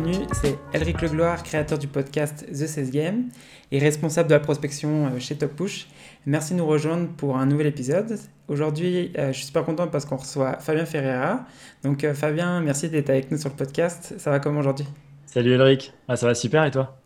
[0.00, 0.26] bienvenue.
[0.32, 3.28] C'est Elric Legloire, créateur du podcast The 16 Game
[3.72, 5.88] et responsable de la prospection euh, chez Top Push.
[6.26, 8.18] Merci de nous rejoindre pour un nouvel épisode.
[8.48, 11.46] Aujourd'hui, euh, je suis super content parce qu'on reçoit Fabien Ferreira.
[11.82, 14.14] Donc, euh, Fabien, merci d'être avec nous sur le podcast.
[14.18, 14.86] Ça va comment aujourd'hui?
[15.24, 15.94] Salut Elric.
[16.08, 16.98] Ah, ça va super et toi?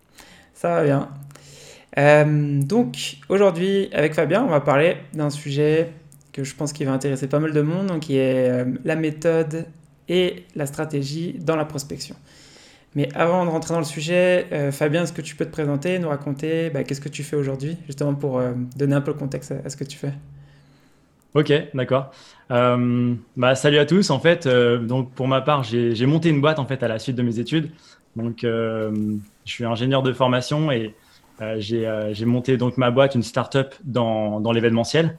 [0.52, 1.08] Ça va bien.
[2.64, 5.92] donc, aujourd'hui, avec Fabien, on va parler d'un sujet
[6.32, 9.66] que je pense qui va intéresser pas mal de monde, donc qui est la méthode
[10.08, 12.16] et la stratégie dans la prospection.
[12.96, 15.98] Mais avant de rentrer dans le sujet, euh, Fabien, est-ce que tu peux te présenter,
[15.98, 19.18] nous raconter bah, qu'est-ce que tu fais aujourd'hui, justement pour euh, donner un peu le
[19.18, 20.12] contexte à, ce que tu fais?
[21.34, 22.10] Ok, d'accord.
[22.50, 24.10] Euh, bah, salut à tous.
[24.10, 27.14] En fait, donc pour ma part, j'ai monté une boîte en fait à la suite
[27.14, 27.70] de mes études.
[28.16, 28.90] Donc, je
[29.44, 30.96] suis ingénieur de formation et
[31.58, 35.16] j'ai monté donc ma boîte, une startup dans, dans l'événementiel.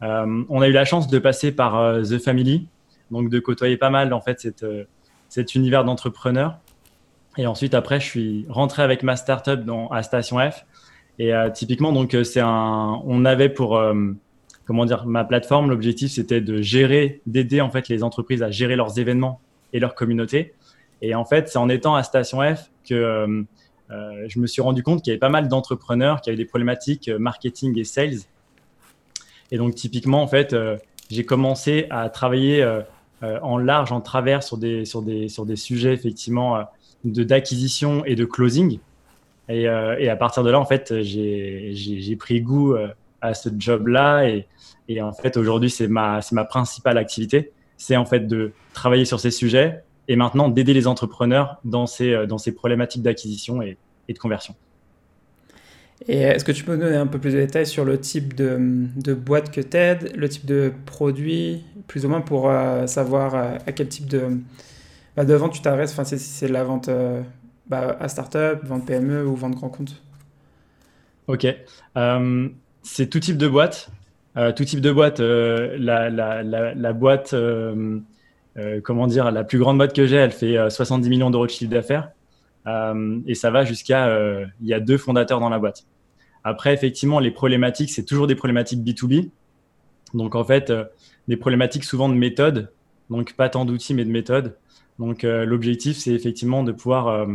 [0.00, 2.68] on a eu la chance de passer par The Family,
[3.10, 4.64] donc de côtoyer pas mal en fait cette,
[5.28, 6.60] cet univers d'entrepreneurs.
[7.38, 10.66] Et ensuite, après, je suis rentré avec ma startup dans, à Station F.
[11.18, 13.80] Et euh, typiquement, donc, euh, c'est un, on avait pour,
[14.66, 18.76] comment dire, ma plateforme, l'objectif, c'était de gérer, d'aider en fait les entreprises à gérer
[18.76, 19.40] leurs événements
[19.72, 20.54] et leur communauté.
[21.00, 23.46] Et en fait, c'est en étant à Station F que
[23.90, 27.08] je me suis rendu compte qu'il y avait pas mal d'entrepreneurs qui avaient des problématiques
[27.08, 28.18] marketing et sales.
[29.52, 30.54] Et donc, typiquement, en fait,
[31.08, 32.64] j'ai commencé à travailler
[33.24, 36.62] euh, en large, en travers sur des, sur des, sur des sujets effectivement euh,
[37.04, 38.78] d'acquisition et de closing.
[39.48, 42.74] Et, euh, et, à partir de là, en fait, j'ai pris goût
[43.20, 44.28] à ce job-là.
[44.28, 44.46] Et,
[44.88, 47.52] et, en fait, aujourd'hui, c'est ma, ma principale activité.
[47.76, 52.26] C'est en fait de travailler sur ces sujets et maintenant d'aider les entrepreneurs dans ces,
[52.26, 53.76] dans ces problématiques d'acquisition et,
[54.08, 54.54] et de conversion.
[56.06, 58.34] Et est-ce que tu peux nous donner un peu plus de détails sur le type
[58.34, 58.58] de,
[58.96, 63.34] de boîte que tu aides, le type de produit, plus ou moins pour euh, savoir
[63.34, 64.38] euh, à quel type de,
[65.18, 67.22] bah, de vente tu t'adresses Enfin, c'est la vente euh,
[67.66, 70.02] bah, à start-up, vente PME ou vente grand compte
[71.26, 71.46] Ok.
[72.82, 73.90] c'est tout type de boîte.
[74.56, 75.76] tout type de.
[75.78, 77.34] La, la, la, boîte,
[78.82, 81.70] comment dire, la plus grande boîte que j'ai, elle fait 70 millions d'euros de chiffre
[81.70, 82.12] d'affaires.
[82.68, 85.86] Euh, et ça va jusqu'à, euh, il y a deux fondateurs dans la boîte.
[86.44, 89.30] Après, effectivement, les problématiques, c'est toujours des problématiques B2B.
[90.14, 90.84] Donc, en fait, euh,
[91.28, 92.72] des problématiques souvent de méthode.
[93.10, 94.56] Donc, pas tant d'outils, mais de méthode.
[94.98, 97.26] Donc, l'objectif, c'est effectivement de pouvoir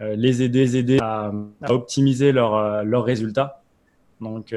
[0.00, 1.32] les aider, les aider à,
[1.68, 3.62] optimiser leurs leur résultats.
[4.20, 4.54] Donc,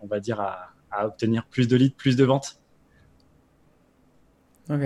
[0.00, 2.60] on va dire à, à, obtenir plus de leads, plus de ventes.
[4.70, 4.82] Ok.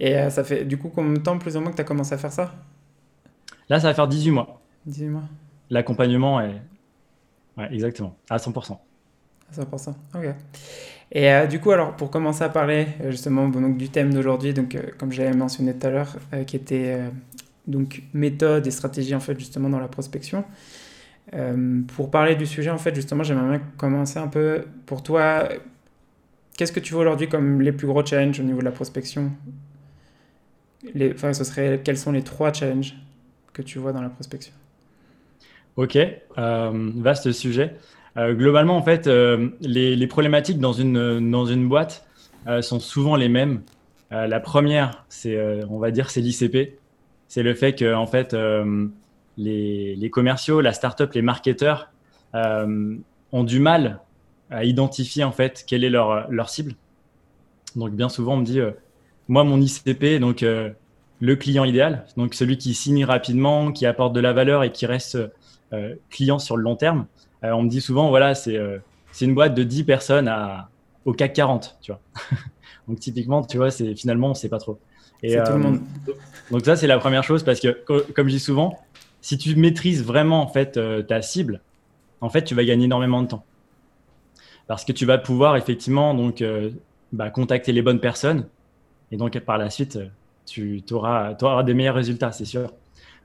[0.00, 2.14] Et ça fait du coup combien de temps plus ou moins que tu as commencé
[2.14, 2.54] à faire ça?
[3.68, 4.60] Là, ça va faire 18 mois.
[4.86, 5.24] 18 mois.
[5.70, 6.62] L'accompagnement est.
[7.56, 8.78] Ouais, exactement, à 100%.
[9.50, 10.34] À 100%, ok.
[11.12, 14.74] Et euh, du coup, alors, pour commencer à parler euh, justement du thème d'aujourd'hui, donc,
[14.74, 17.00] euh, comme j'avais mentionné tout à l'heure, qui était
[17.66, 20.44] donc méthode et stratégie en fait justement dans la prospection.
[21.96, 25.48] pour parler du sujet, en fait, justement, j'aimerais commencer un peu pour toi.
[26.56, 29.32] Qu'est-ce que tu vois aujourd'hui comme les plus gros challenges au niveau de la prospection?
[31.12, 32.94] Enfin, ce serait, Quels sont les trois challenges
[33.52, 34.52] que tu vois dans la prospection?
[35.76, 35.98] Ok,
[36.36, 37.74] vaste sujet.
[38.16, 42.06] Euh, globalement, en fait, euh, les, problématiques dans une, boîte
[42.60, 43.62] sont souvent les mêmes.
[44.10, 45.38] la première, c'est,
[45.68, 46.78] on va dire, c'est l'ICP.
[47.28, 48.36] C'est le fait que, en fait,
[49.36, 51.90] les, commerciaux, la startup, les marketeurs
[52.34, 54.00] ont du mal
[54.50, 56.74] à identifier, en fait, quelle est leur, cible.
[57.74, 58.60] Donc, bien souvent, on me dit,
[59.28, 60.44] moi, mon ICP, donc
[61.20, 64.86] le client idéal, donc celui qui signe rapidement, qui apporte de la valeur et qui
[64.86, 65.18] reste
[65.72, 67.06] euh, client sur le long terme.
[67.44, 68.78] Euh, on me dit souvent, voilà, c'est euh,
[69.20, 70.68] une boîte de 10 personnes à,
[71.04, 72.00] au CAC 40, tu vois.
[72.88, 74.78] donc typiquement, tu vois, c'est finalement, on sait pas trop.
[75.22, 75.80] Et, tout le monde.
[76.50, 78.78] Donc ça, c'est la première chose parce que, comme je dis souvent,
[79.22, 81.62] si tu maîtrises vraiment en fait ta cible,
[82.20, 83.44] en fait, tu vas gagner énormément de temps
[84.66, 86.44] parce que tu vas pouvoir effectivement donc
[87.12, 88.46] bah, contacter les bonnes personnes
[89.10, 89.98] et donc par la suite
[90.46, 92.72] tu auras, auras, des meilleurs résultats, c'est sûr.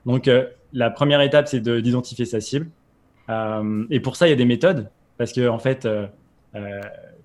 [0.04, 2.68] Donc, euh, la première étape, c'est d'identifier sa cible.
[3.32, 6.06] Euh, et pour ça, il y a des méthodes, parce que en fait, euh,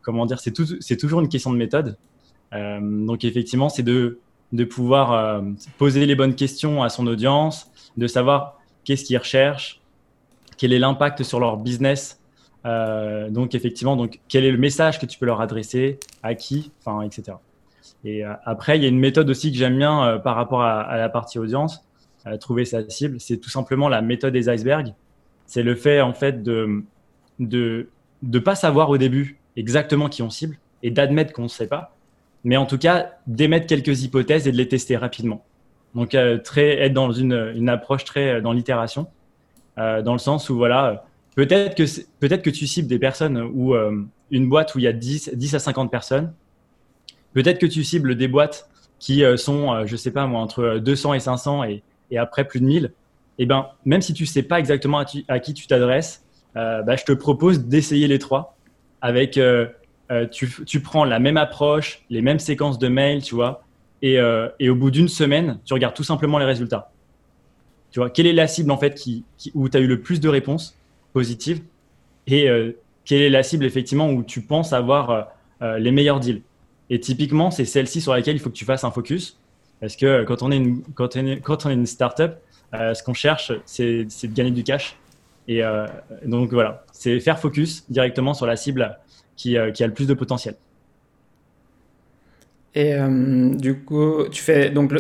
[0.02, 1.98] comment dire, c'est toujours une question de méthode.
[2.52, 4.20] donc, effectivement, c'est de,
[4.70, 5.44] pouvoir
[5.78, 9.82] poser les bonnes questions à son audience, de savoir qu'est-ce qu'ils recherchent,
[10.58, 12.22] quel est l'impact sur leur business.
[12.64, 17.02] donc, effectivement, donc, quel est le message que tu peux leur adresser, à qui, enfin,
[17.02, 17.38] etc.
[18.04, 20.62] Et euh, après, il y a une méthode aussi que j'aime bien euh, par rapport
[20.62, 21.84] à, la partie audience,
[22.42, 23.22] trouver sa cible.
[23.22, 24.94] C'est tout simplement la méthode des icebergs.
[25.48, 26.84] C'est le fait, en fait, de
[27.40, 27.90] de
[28.24, 31.96] de pas savoir au début exactement qui on cible et d'admettre qu'on ne sait pas,
[32.44, 35.44] mais en tout cas d'émettre quelques hypothèses et de les tester rapidement.
[35.96, 39.08] Donc, très, être dans une, une approche très dans l'itération,
[39.78, 41.06] dans le sens où, voilà,
[41.36, 41.84] peut-être que,
[42.20, 43.74] peut que tu cibles des personnes ou
[44.30, 46.34] une boîte où il y a 10, 10 à 50 personnes.
[47.34, 51.20] Peut-être que tu cibles des boîtes qui sont, je sais pas moi, entre 200 et
[51.20, 52.92] 500 et, et après plus de 1000.
[53.40, 56.24] Et ben, même si tu sais pas exactement à, qui tu t'adresses,
[56.56, 58.58] bah, je te propose d'essayer les trois
[59.02, 59.38] avec
[60.12, 63.64] euh, tu, prends la même approche, les mêmes séquences de mails, tu vois,
[64.02, 66.92] et, euh, au bout d'une semaine, tu regardes tout simplement les résultats.
[67.92, 70.20] Tu vois, quelle est la cible en fait qui, où tu as eu le plus
[70.20, 70.78] de réponses
[71.14, 71.62] positives?
[72.26, 75.30] Et euh, quelle est la cible effectivement où tu penses avoir
[75.62, 76.42] les meilleurs deals?
[76.90, 79.40] Et typiquement, c'est celle-ci sur laquelle il faut que tu fasses un focus.
[79.80, 82.34] Parce que quand on est une, quand on est, quand on est une startup,
[82.74, 84.98] ce qu'on cherche, c'est de gagner du cash.
[85.48, 85.62] Et
[86.26, 88.98] donc voilà, c'est faire focus directement sur la cible
[89.46, 90.56] euh, qui, a le plus de potentiel.
[92.74, 94.94] Et euh, du coup, tu fais, donc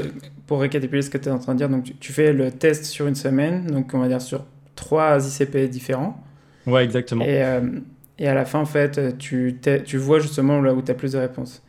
[0.45, 2.85] pour récapituler ce que tu es en train de dire, donc tu, fais le test
[2.85, 4.45] sur une semaine, donc on va dire sur
[4.75, 6.23] trois ICP différents.
[6.67, 7.25] Ouais, exactement.
[7.25, 7.79] Et, euh,
[8.19, 11.13] et à la fin, en fait, tu, tu vois justement là où tu as plus
[11.13, 11.63] de réponses.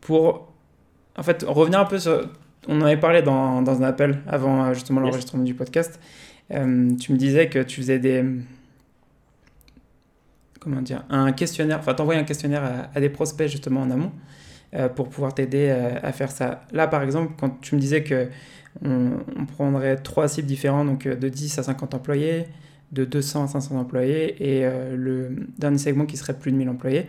[0.00, 0.47] pour,
[1.18, 2.28] en fait, revenir un peu sur.
[2.66, 5.98] On en avait parlé dans, dans un appel avant justement l'enregistrement du podcast.
[6.50, 8.24] tu me disais que tu faisais des
[10.58, 14.12] comment dire, un questionnaire, enfin t'envoyer un questionnaire à, des prospects justement en amont
[14.74, 16.62] euh, pour pouvoir t'aider euh, à, faire ça.
[16.72, 18.28] Là par exemple, quand tu me disais que
[18.84, 22.46] on, prendrait trois cibles différents, donc euh, de 10 à 50 employés,
[22.92, 27.06] de 200 à 500 employés et le dernier segment qui serait plus de 1000 employés.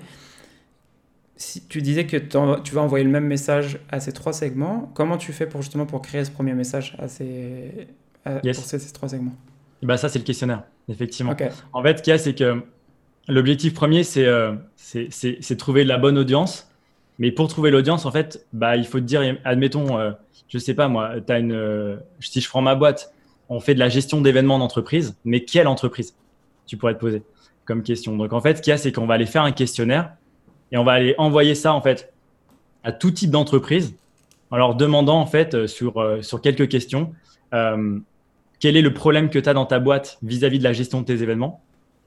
[1.39, 5.17] Si tu disais que tu vas envoyer le même message à ces trois segments, comment
[5.17, 7.87] tu fais pour justement pour créer ce premier message à ces,
[8.23, 9.33] pour ces, trois segments?
[9.81, 11.33] Bah ça c'est le questionnaire, effectivement.
[11.73, 12.61] En fait, ce qu'il y a, c'est que
[13.29, 16.67] L'objectif premier, euh, c'est trouver la bonne audience.
[17.19, 20.11] Mais pour trouver l'audience, en fait, bah, il faut te dire, admettons, euh,
[20.47, 23.13] je sais pas moi, as une, euh, si je prends ma boîte,
[23.49, 26.15] on fait de la gestion d'événements d'entreprise, mais quelle entreprise?
[26.65, 27.21] Tu pourrais te poser
[27.65, 28.17] comme question.
[28.17, 30.13] Donc en fait, ce qu'il y a, c'est qu'on va aller faire un questionnaire
[30.71, 32.13] et on va aller envoyer ça en fait
[32.83, 33.95] à tout type d'entreprise
[34.51, 37.13] en leur demandant en fait sur, sur quelques questions
[38.59, 40.73] quel est le problème que tu as dans ta boîte vis à -vis de la
[40.73, 41.61] gestion de tes événements,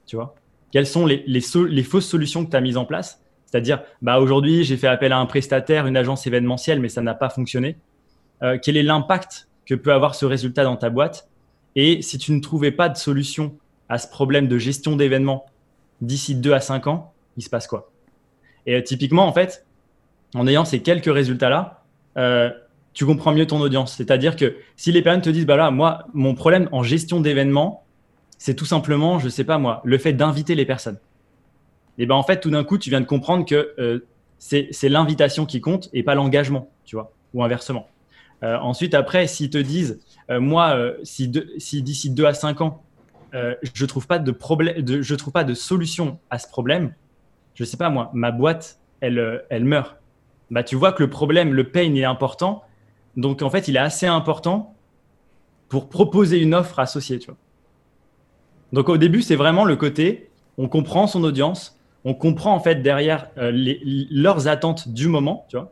[0.05, 0.35] tu vois?
[0.71, 3.21] Quelles sont les, fausses solutions que tu as mises en place?
[3.45, 7.13] C'est-à-dire, bah, aujourd'hui, j'ai fait appel à un prestataire, une agence événementielle, mais ça n'a
[7.13, 7.77] pas fonctionné.
[8.41, 11.29] Euh, quel est l'impact que peut avoir ce résultat dans ta boîte?
[11.75, 13.55] Et si tu ne trouvais pas de solution
[13.87, 15.45] à ce problème de gestion d'événements
[16.01, 17.91] d'ici 2 à 5 ans, il se passe quoi?
[18.65, 19.65] Et euh, typiquement, en fait,
[20.35, 21.83] en ayant ces quelques résultats-là,
[22.17, 22.49] euh,
[22.93, 23.95] tu comprends mieux ton audience.
[23.95, 27.85] C'est-à-dire que si les personnes te disent, bah là, moi, mon problème en gestion d'événements,
[28.37, 30.99] c'est tout simplement, je sais pas moi, le fait d'inviter les personnes.
[31.97, 33.99] Et ben en fait, tout d'un coup, tu viens de comprendre que euh,
[34.39, 37.87] c'est l'invitation qui compte et pas l'engagement, tu vois, ou inversement.
[38.43, 42.83] Euh, ensuite, après, s'ils te disent, moi, si, si d'ici 2 à 5 ans,
[43.31, 46.93] je trouve pas de de, trouve pas de solution à ce problème,
[47.55, 49.97] je sais pas moi, ma boîte, elle, elle meurt.
[50.51, 52.63] Bah, tu vois que le problème, le pain, est important.
[53.17, 54.75] Donc, en fait, il est assez important
[55.69, 57.37] pour proposer une offre associée, tu vois.
[58.73, 62.81] Donc au début, c'est vraiment le côté, on comprend son audience, on comprend en fait
[62.81, 63.51] derrière euh,
[64.11, 65.71] leurs attentes du moment, tu vois.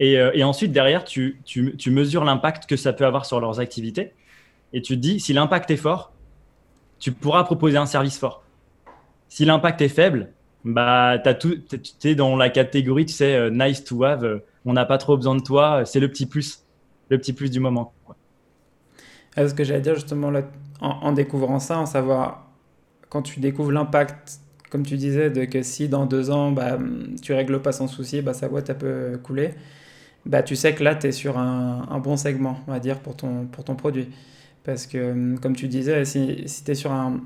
[0.00, 1.40] Et, euh, ensuite, derrière, tu,
[1.86, 4.12] mesures l'impact que ça peut avoir sur leurs activités.
[4.72, 6.12] Et tu te dis, si l'impact est fort,
[6.98, 8.42] tu pourras proposer un service fort.
[9.28, 10.32] Si l'impact est faible,
[10.64, 11.64] bah, tu
[12.04, 15.34] es dans la catégorie, tu sais, euh, nice to have, on n'a pas trop besoin
[15.34, 16.64] de toi, c'est le petit plus,
[17.08, 17.92] le petit plus du moment.
[19.36, 20.30] Ce que j'allais dire justement
[20.80, 22.50] en, découvrant ça, en savoir,
[23.08, 24.40] quand tu découvres l'impact,
[24.70, 26.78] comme tu disais, de que si dans deux ans, bah,
[27.22, 29.54] tu règles pas sans souci, bah, sa boîte peut couler,
[30.26, 33.16] bah, tu sais que là, tu es sur un, bon segment, on va dire, pour
[33.16, 34.08] ton, pour ton produit.
[34.64, 37.20] Parce que, comme tu disais, si, si tu es sur un,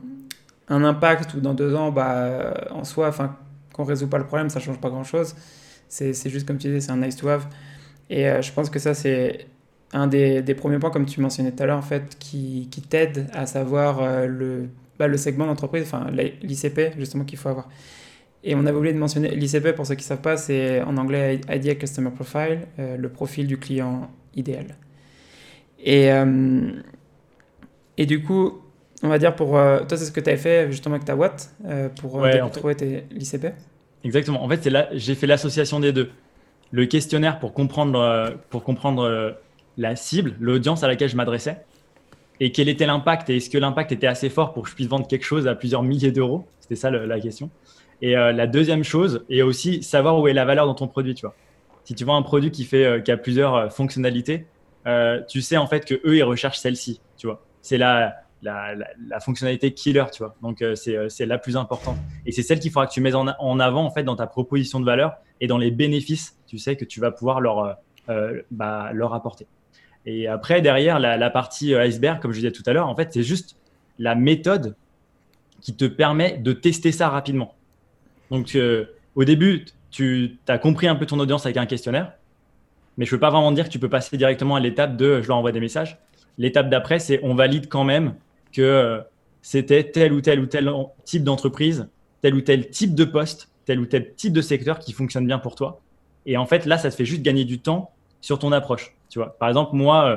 [0.69, 3.37] un, impact ou dans deux ans, bah, en soi, enfin,
[3.73, 5.35] qu'on résout pas le problème, ça change pas grand-chose.
[5.89, 7.47] C'est juste, comme tu disais, c'est un nice to have.
[8.11, 9.47] Et euh, je pense que ça, c'est
[9.93, 13.29] un des, premiers points, comme tu mentionnais tout à l'heure, en fait, qui, qui t'aide
[13.33, 14.69] à savoir euh, le,
[14.99, 17.69] bah, le segment d'entreprise, enfin l'ICP justement qu'il faut avoir.
[18.45, 20.97] Et on avait oublié de mentionner l'ICP, pour ceux qui ne savent pas, c'est en
[20.97, 24.77] anglais Ideal Customer Profile, euh, le profil du client idéal.
[25.85, 26.09] Et,
[27.97, 28.61] et du coup,
[29.03, 31.55] on va dire pour toi, c'est ce que tu avais fait justement avec ta boîte
[32.01, 32.23] pour
[32.53, 33.47] trouver l'ICP
[34.05, 34.43] Exactement.
[34.43, 36.11] En fait, là, j'ai fait l'association des deux.
[36.71, 39.37] Le questionnaire pour comprendre, pour comprendre
[39.77, 41.65] la cible, l'audience à laquelle je m'adressais,
[42.41, 44.89] et quel était l'impact, et est-ce que l'impact était assez fort pour que je puisse
[44.89, 46.47] vendre quelque chose à plusieurs milliers d'euros?
[46.61, 47.51] C'était ça la question.
[48.03, 51.15] Et euh, la deuxième chose, et aussi savoir où est la valeur dans ton produit,
[51.15, 51.35] tu vois.
[51.85, 54.47] si tu vois un produit qui, fait, qui a plusieurs fonctionnalités,
[55.29, 57.43] tu sais en fait que eux ils recherchent celle-ci, tu vois.
[57.63, 60.35] C'est la, la, fonctionnalité killer, tu vois.
[60.43, 61.97] Donc c'est la plus importante.
[62.25, 64.81] Et c'est celle qu'il faudra que tu mettes en, avant en fait dans ta proposition
[64.81, 67.79] de valeur et dans les bénéfices, tu sais, que tu vas pouvoir leur,
[68.51, 69.47] bah, leur apporter.
[70.07, 73.13] Et après, derrière, la, partie euh, iceberg, comme je disais tout à l'heure, en fait,
[73.13, 73.57] c'est juste
[73.99, 74.77] la méthode
[75.61, 77.55] qui te permet de tester ça rapidement.
[78.31, 78.87] Donc, euh,
[79.17, 82.13] au début, tu as compris un peu ton audience avec un questionnaire,
[82.97, 85.23] mais je ne peux pas vraiment dire que tu peux passer directement à l'étape de
[85.23, 85.99] je leur envoie des messages.
[86.39, 88.15] L'étape d'après, c'est on valide quand même
[88.57, 89.01] que euh,
[89.43, 90.73] c'était tel ou tel ou tel
[91.05, 91.89] type d'entreprise,
[92.23, 95.39] tel ou tel type de poste, tel ou tel type de secteur qui fonctionne bien
[95.39, 95.81] pour toi.
[96.25, 97.91] Et en fait, là, ça te fait juste gagner du temps
[98.23, 98.97] sur ton approche.
[99.11, 100.17] Tu vois, par exemple, moi, euh,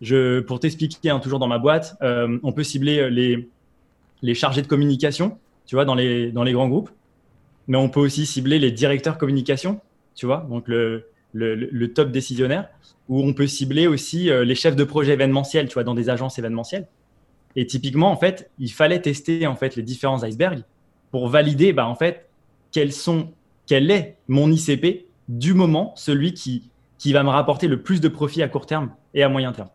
[0.00, 3.48] je, pour t'expliquer, hein, toujours dans ma boîte, euh, on peut cibler les,
[4.22, 6.90] les chargés de communication, tu vois, dans les, dans les grands groupes,
[7.68, 9.80] mais on peut aussi cibler les directeurs communication,
[10.16, 12.68] tu vois, donc le, le, top décisionnaire,
[13.08, 16.38] ou on peut cibler aussi les chefs de projet événementiels, tu vois, dans des agences
[16.38, 16.86] événementielles.
[17.60, 20.62] Et typiquement, en fait, il fallait tester en fait les différents icebergs
[21.10, 22.28] pour valider, bah, en fait,
[22.70, 23.32] quels sont,
[23.66, 28.06] quel est mon ICP du moment, celui qui qui va me rapporter le plus de
[28.06, 29.70] profit à court terme et à moyen terme.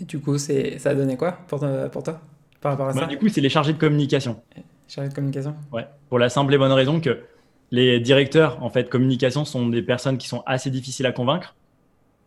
[0.00, 2.20] Et du coup, c'est, ça a donné quoi pour, pour toi
[2.60, 4.40] par rapport à bah, ça Du coup, c'est les chargés de communication.
[4.86, 7.24] Chargés de communication Ouais, pour la simple et bonne raison que
[7.72, 11.56] les directeurs en fait communication sont des personnes qui sont assez difficiles à convaincre.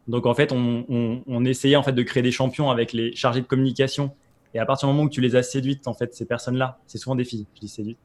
[0.08, 3.42] Donc en fait, on, on, essayait en fait de créer des champions avec les chargés
[3.42, 4.12] de communication.
[4.54, 6.98] Et à partir du moment où tu les as séduites, en fait, ces personnes-là, c'est
[6.98, 7.98] souvent des filles, je dis séduites.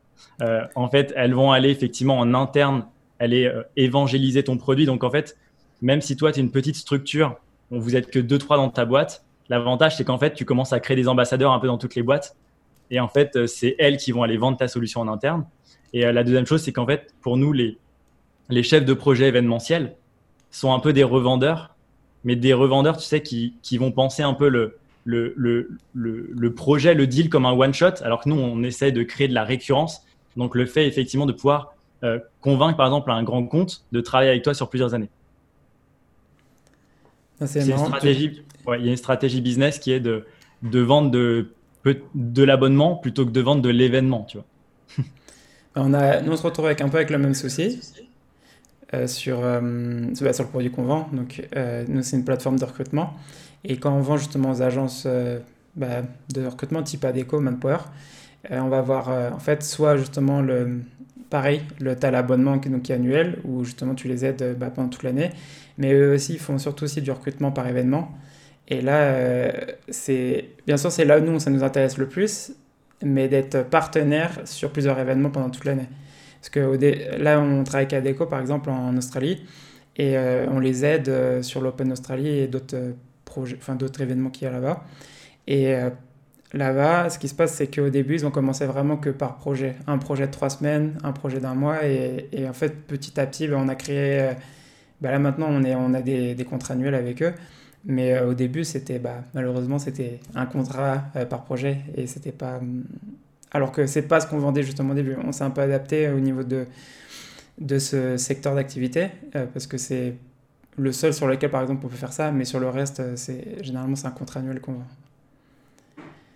[0.43, 2.87] Euh, en fait, elles vont aller effectivement en interne
[3.21, 4.87] est euh, évangéliser ton produit.
[4.87, 5.37] Donc en fait,
[5.83, 7.37] même si toi, tu es une petite structure,
[7.71, 10.73] on vous êtes que deux, trois dans ta boîte, l'avantage, c'est qu'en fait, tu commences
[10.73, 12.37] à créer des ambassadeurs un peu dans toutes les boîtes.
[12.91, 15.47] Et en fait, euh, c'est elles qui vont aller vendre ta solution en interne.
[15.93, 17.79] Et euh, la deuxième chose, c'est qu'en fait, pour nous, les,
[18.49, 19.97] les chefs de projet événementiels
[20.51, 21.70] sont un peu des revendeurs,
[22.25, 26.55] mais des revendeurs, tu sais, qui, qui vont penser un peu le, le, le, le,
[26.55, 29.45] projet, le deal comme un one-shot, alors que nous, on essaie de créer de la
[29.45, 30.03] récurrence.
[30.37, 31.75] Donc, le fait effectivement de pouvoir
[32.05, 35.11] euh, convaincre par exemple un grand compte de travailler avec toi sur plusieurs années.
[37.41, 38.43] Ah, c'est une stratégie.
[38.79, 40.27] il y a une stratégie business qui est de,
[40.63, 41.49] de vendre de,
[42.15, 45.05] de l'abonnement plutôt que de vendre de l'événement, tu vois.
[45.77, 47.81] on a, nous, on se retrouve avec un peu avec le même souci
[48.95, 49.61] euh, sur, euh,
[50.15, 51.09] sur le produit qu'on vend.
[51.13, 51.47] Donc,
[51.89, 53.15] nous, c'est une plateforme de recrutement.
[53.65, 55.07] Et quand on vend justement aux agences
[55.77, 57.79] bah, de recrutement type Adeco, Manpower,
[58.51, 60.81] on va avoir en fait soit justement le,
[61.29, 65.03] pareil, le, as l'abonnement qui, est annuel, où justement tu les aides bah, pendant toute
[65.03, 65.31] l'année.
[65.77, 68.11] Mais eux aussi, ils font surtout aussi du recrutement par événement.
[68.71, 69.51] Et là, euh,
[69.89, 72.53] c'est bien sûr, c'est là où nous, ça nous intéresse le plus,
[73.03, 75.89] mais d'être partenaire sur plusieurs événements pendant toute l'année.
[76.41, 79.45] Parce que là, on travaille avec Adeco, par exemple, en Australie,
[79.97, 82.95] et euh, on les aide euh, sur l'Open Australie et d'autres
[83.25, 84.85] projets, enfin d'autres événements qu'il y a là-bas.
[85.47, 85.75] Et
[86.53, 89.77] Là-bas, ce qui se passe, c'est qu'au début, ils ont commencé vraiment que par projet.
[89.87, 91.85] Un projet de trois semaines, un projet d'un mois.
[91.87, 94.21] Et, en fait, petit à petit, ben, on a créé.
[94.21, 94.33] Euh,
[95.01, 97.33] ben là, maintenant, on, est, on a des, des contrats annuels avec eux.
[97.85, 101.79] Mais euh, au début, c'était bah, malheureusement, c'était un contrat euh, par projet.
[101.97, 102.61] Et c'était pas.
[103.53, 105.17] Alors que c'est pas ce qu'on vendait justement au début.
[105.25, 106.67] On s'est un peu adapté au niveau de,
[107.59, 109.09] de ce secteur d'activité.
[109.33, 110.15] parce que c'est
[110.77, 112.31] le seul sur lequel, par exemple, on peut faire ça.
[112.31, 114.87] Mais sur le reste, c'est généralement, c'est un contrat annuel qu'on vend.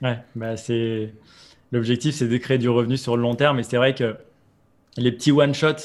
[0.02, 1.14] Ouais, bah c'est
[1.72, 3.58] l'objectif, c'est de créer du revenu sur le long terme.
[3.58, 4.16] Et c'est vrai que
[4.96, 5.76] les petits one shot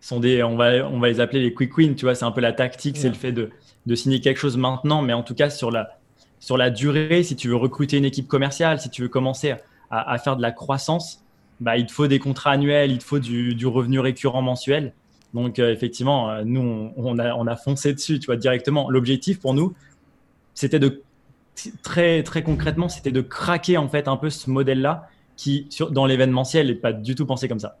[0.00, 1.94] sont des, on va, on va les appeler les quick wins.
[1.94, 3.50] Tu vois, c'est un peu la tactique, c'est le fait de,
[3.86, 5.98] de, signer quelque chose maintenant, mais en tout cas sur la,
[6.40, 9.54] sur la durée, si tu veux recruter une équipe commerciale, si tu veux commencer
[9.90, 11.24] à, faire de la croissance,
[11.60, 14.92] bah, il te faut des contrats annuels, il te faut du, revenu récurrent mensuel.
[15.34, 18.90] Donc euh, effectivement, euh, nous, on, a, on a foncé dessus, tu vois, directement.
[18.90, 19.74] L'objectif pour nous,
[20.54, 21.02] c'était de
[21.82, 26.66] très, très concrètement, c'était de craquer en fait un peu ce modèle-là qui, dans l'événementiel,
[26.66, 27.78] n'est pas du tout pensé comme ça.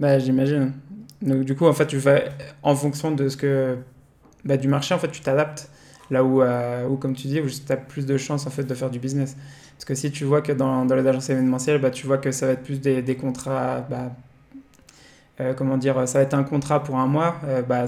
[0.00, 0.72] Bah, j'imagine.
[1.20, 2.20] Donc, du coup, en fait, tu vas,
[2.62, 3.78] en fonction de ce que,
[4.44, 5.70] bah, du marché, en fait, tu t'adaptes
[6.10, 8.64] là où, euh, où, comme tu dis, où tu as plus de chances en fait,
[8.64, 9.36] de faire du business.
[9.82, 12.30] Parce que si tu vois que dans, dans les agences événementielles, bah, tu vois que
[12.30, 14.12] ça va être plus des, contrats bah,
[15.40, 17.86] euh, comment dire, ça va être un contrat pour un mois, euh, bah,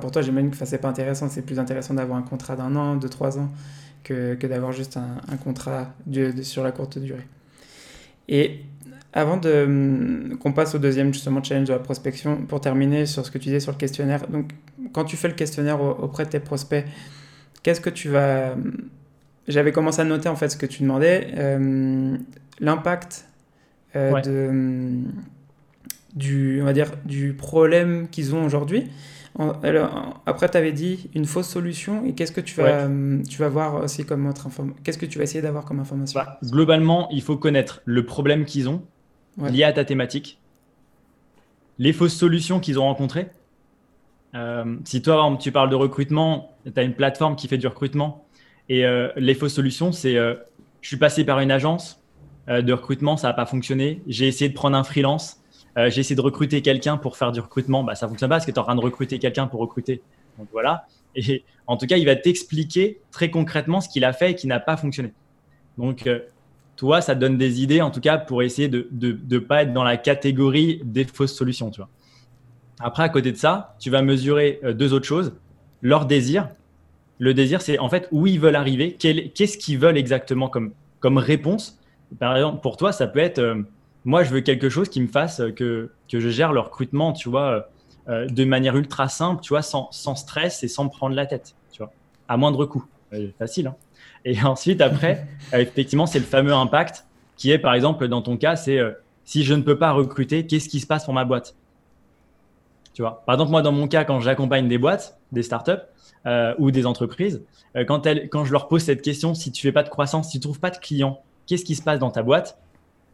[0.00, 1.28] pour toi, j'imagine que c'est pas intéressant.
[1.28, 3.48] C'est plus intéressant d'avoir un contrat d'un an, de trois ans,
[4.02, 5.94] que, que d'avoir juste un, contrat
[6.42, 7.28] sur la courte durée.
[8.28, 8.62] Et
[9.12, 13.30] avant hum, qu'on passe au deuxième justement challenge de la prospection, pour terminer sur ce
[13.30, 14.50] que tu disais sur le questionnaire, donc
[14.92, 16.84] quand tu fais le questionnaire auprès de tes prospects,
[17.62, 18.56] qu'est-ce que tu vas...
[19.48, 22.18] J'avais commencé à noter en fait ce que tu demandais, hum,
[22.60, 23.26] l'impact
[23.94, 25.02] euh, de
[26.14, 28.90] du, on va dire, du problème qu'ils ont aujourd'hui.
[30.24, 32.04] Après, tu avais dit une fausse solution.
[32.06, 32.88] Et qu'est-ce que tu vas,
[33.28, 36.18] tu vas voir aussi comme autre information Qu'est-ce que tu vas essayer d'avoir comme information?
[36.18, 38.82] Bah, Globalement, il faut connaître le problème qu'ils ont
[39.38, 40.40] lié à ta thématique,
[41.78, 43.28] les fausses solutions qu'ils ont rencontrées.
[44.34, 48.25] Euh, si toi, tu parles de recrutement, tu as une plateforme qui fait du recrutement.
[48.68, 50.34] Et euh, les fausses solutions, c'est euh,
[50.80, 52.02] je suis passé par une agence
[52.48, 54.02] de recrutement, ça n'a pas fonctionné.
[54.06, 55.42] J'ai essayé de prendre un freelance
[55.78, 58.46] euh, j'ai essayé de recruter quelqu'un pour faire du recrutement, bah, ça fonctionne pas parce
[58.46, 60.02] que tu es en train de recruter quelqu'un pour recruter.
[60.38, 60.86] Donc voilà.
[61.14, 64.46] Et en tout cas, il va t'expliquer très concrètement ce qu'il a fait et qui
[64.46, 65.12] n'a pas fonctionné.
[65.76, 66.20] Donc, euh,
[66.76, 69.72] toi, ça te donne des idées, en tout cas, pour essayer de ne pas être
[69.72, 71.70] dans la catégorie des fausses solutions.
[71.70, 71.88] Tu vois.
[72.80, 75.34] Après, à côté de ça, tu vas mesurer euh, deux autres choses.
[75.82, 76.48] Leur désir.
[77.18, 81.18] Le désir, c'est en fait où ils veulent arriver, qu'est-ce qu'ils veulent exactement comme, comme
[81.18, 81.78] réponse.
[82.18, 83.64] Par exemple, pour toi, ça peut être
[84.06, 87.28] moi, je veux quelque chose qui me fasse que, que je gère le recrutement, tu
[87.28, 87.68] vois,
[88.08, 91.26] euh, de manière ultra simple, tu vois, sans, sans, stress et sans me prendre la
[91.26, 91.90] tête, tu vois,
[92.28, 92.84] à moindre coût.
[93.12, 93.66] Euh, facile.
[93.66, 93.76] Hein
[94.24, 97.04] et ensuite, après, euh, effectivement, c'est le fameux impact
[97.36, 98.78] qui est, par exemple, dans ton cas, c'est
[99.24, 101.56] si je ne peux pas recruter, qu'est-ce qui se passe pour ma boîte?
[102.94, 103.24] Tu vois?
[103.26, 105.82] Par exemple, moi, dans mon cas, quand j'accompagne des boîtes, des startups
[106.58, 107.42] ou des entreprises,
[107.86, 110.38] quand, elles, quand je leur pose cette question, si tu fais pas de croissance, si
[110.38, 112.58] tu trouves pas de clients, qu'est-ce qui se passe dans ta boîte?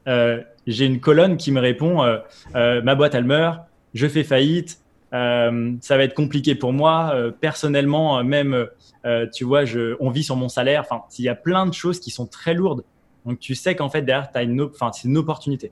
[0.09, 2.19] Euh, j'ai une colonne qui me répond euh,
[2.57, 3.61] euh, ma boîte elle meurt,
[3.95, 4.81] je fais faillite,
[5.13, 8.67] ça va être compliqué pour moi personnellement, même
[9.35, 9.65] tu vois,
[10.01, 10.87] on vit sur mon salaire.
[10.89, 12.83] Enfin, il y a plein de choses qui sont très lourdes.
[13.27, 15.71] Donc tu sais qu'en fait derrière, as une, c'est une opportunité.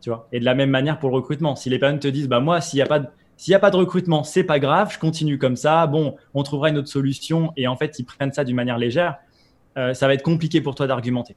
[0.00, 0.26] Tu vois.
[0.32, 2.60] Et de la même manière pour le recrutement, si les personnes te disent bah moi
[2.60, 3.06] s'il n'y a pas de
[3.40, 5.86] s'il n'y a pas de recrutement, c'est pas grave, je continue comme ça.
[5.86, 7.52] Bon, on trouvera une autre solution.
[7.56, 9.16] Et en fait, ils prennent ça d'une manière légère.
[9.76, 11.36] ça va être compliqué pour toi d'argumenter.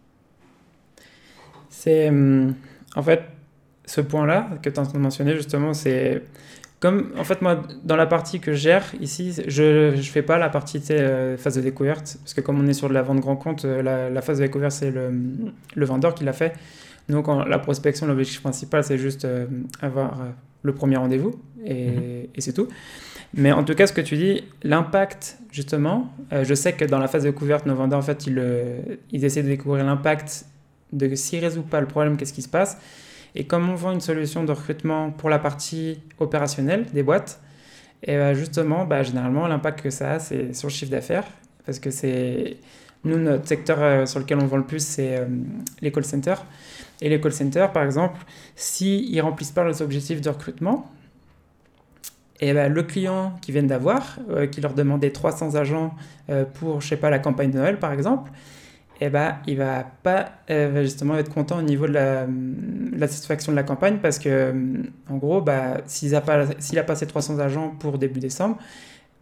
[1.69, 2.55] C'est hum,
[2.95, 3.23] en fait
[3.85, 6.23] ce point-là que tu es en train de mentionner justement, c'est
[6.79, 10.37] comme en fait moi dans la partie que je gère ici, je ne fais pas
[10.37, 13.19] la partie euh, phase de découverte parce que comme on est sur de la vente
[13.19, 15.11] grand compte, euh, la, phase de découverte c'est le,
[15.75, 16.53] le, vendeur qui l'a fait.
[17.09, 19.47] Donc la prospection, l'objectif principal c'est juste euh,
[19.81, 20.19] avoir
[20.63, 22.27] le premier rendez-vous et, mhm.
[22.35, 22.67] et c'est tout.
[23.35, 27.07] Mais en tout cas, ce que tu dis, l'impact, justement, je sais que dans la
[27.07, 28.39] phase de découverte, nos vendeurs, en fait, ils,
[29.11, 30.45] ils essaient de découvrir l'impact
[30.91, 32.77] de s'il ne résout pas le problème, qu'est-ce qui se passe.
[33.33, 37.39] Et comme on vend une solution de recrutement pour la partie opérationnelle des boîtes,
[38.03, 41.25] et bah, justement, bah, généralement, l'impact que ça a, c'est sur le chiffre d'affaires.
[41.65, 42.57] Parce que c'est.
[43.05, 45.25] Nous, notre secteur euh, sur lequel on vend le plus, c'est euh,
[45.81, 46.45] les call centers.
[47.03, 48.19] Et les call centers, par exemple,
[48.55, 50.89] s'ils ne remplissent pas leurs objectifs de recrutement,
[52.39, 55.93] et bah, le client qui vient d'avoir, euh, qui leur demandait 300 agents
[56.55, 58.31] pour, je sais pas, la campagne de Noël, par exemple,
[59.01, 62.25] eh ben, il va pas euh, justement être content au niveau de la,
[63.07, 64.53] satisfaction de la campagne parce que,
[65.09, 68.57] en gros, bah, s'il a, pas, a passé 300 agents pour début décembre,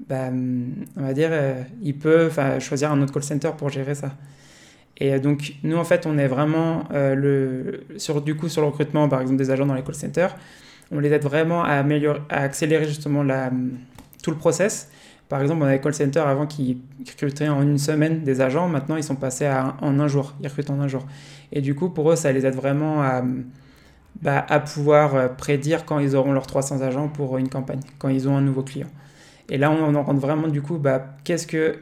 [0.07, 4.11] bah, on va dire, euh, il peut choisir un autre call center pour gérer ça.
[5.03, 8.67] Et donc, nous, en fait, on est vraiment euh, le, sur, du coup, sur le
[8.67, 10.35] recrutement, par exemple, des agents dans les call centers.
[10.91, 13.49] On les aide vraiment à, améliorer, à accélérer justement la,
[14.21, 14.89] tout le process
[15.31, 18.67] par exemple, on avait call center avant qui recrutaient en une semaine des agents.
[18.67, 20.33] Maintenant, ils sont passés à, en un jour.
[20.41, 21.05] Ils recrutent en un jour.
[21.53, 23.23] Et du coup, pour eux, ça les aide vraiment à,
[24.21, 28.09] bah, à pouvoir euh, prédire quand ils auront leurs 300 agents pour une campagne, quand
[28.09, 28.89] ils ont un nouveau client.
[29.47, 31.77] Et là, on en rentre vraiment du coup, bah, qu'est-ce que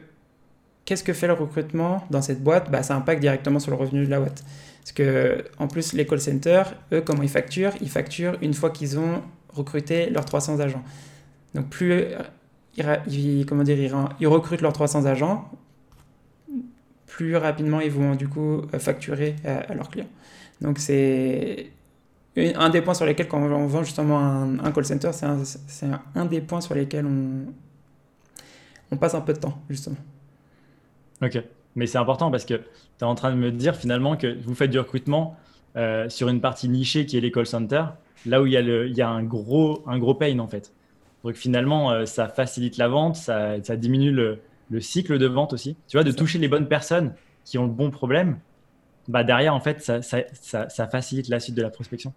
[0.84, 2.70] qu'est-ce que fait le recrutement dans cette boîte?
[2.70, 4.44] Bah, Ça impacte directement sur le revenu de la boîte.
[4.80, 7.74] Parce que, en plus, les call centers, eux, comment ils facturent?
[7.80, 10.82] Ils facturent une fois qu'ils ont recruté leurs 300 agents.
[11.54, 12.06] Donc, plus
[12.76, 13.78] ils, comment dire,
[14.20, 15.50] ils, recrutent leurs 300 agents,
[17.06, 20.08] plus rapidement ils vont du coup euh, facturer à, leurs clients.
[20.60, 21.70] Donc c'est
[22.36, 25.26] un des points sur lesquels, quand on vend justement un, call center, c'est
[26.14, 27.06] un, des points sur lesquels
[28.90, 29.96] on passe un peu de temps, justement.
[31.22, 31.42] Ok,
[31.74, 32.62] mais c'est important parce que tu
[33.00, 35.36] es en train de me dire finalement que vous faites du recrutement
[35.76, 37.94] euh, sur une partie nichée qui est les call centers,
[38.26, 40.48] là où il y a, le, il y a un, gros, un gros pain en
[40.48, 40.72] fait.
[41.24, 44.40] Donc finalement, euh, ça facilite la vente, ça, diminue le,
[44.80, 45.76] cycle de vente aussi.
[45.88, 47.12] Tu vois, de toucher les bonnes personnes
[47.44, 48.38] qui ont le bon problème,
[49.08, 52.12] bah derrière, en fait, ça, facilite la suite de la prospection.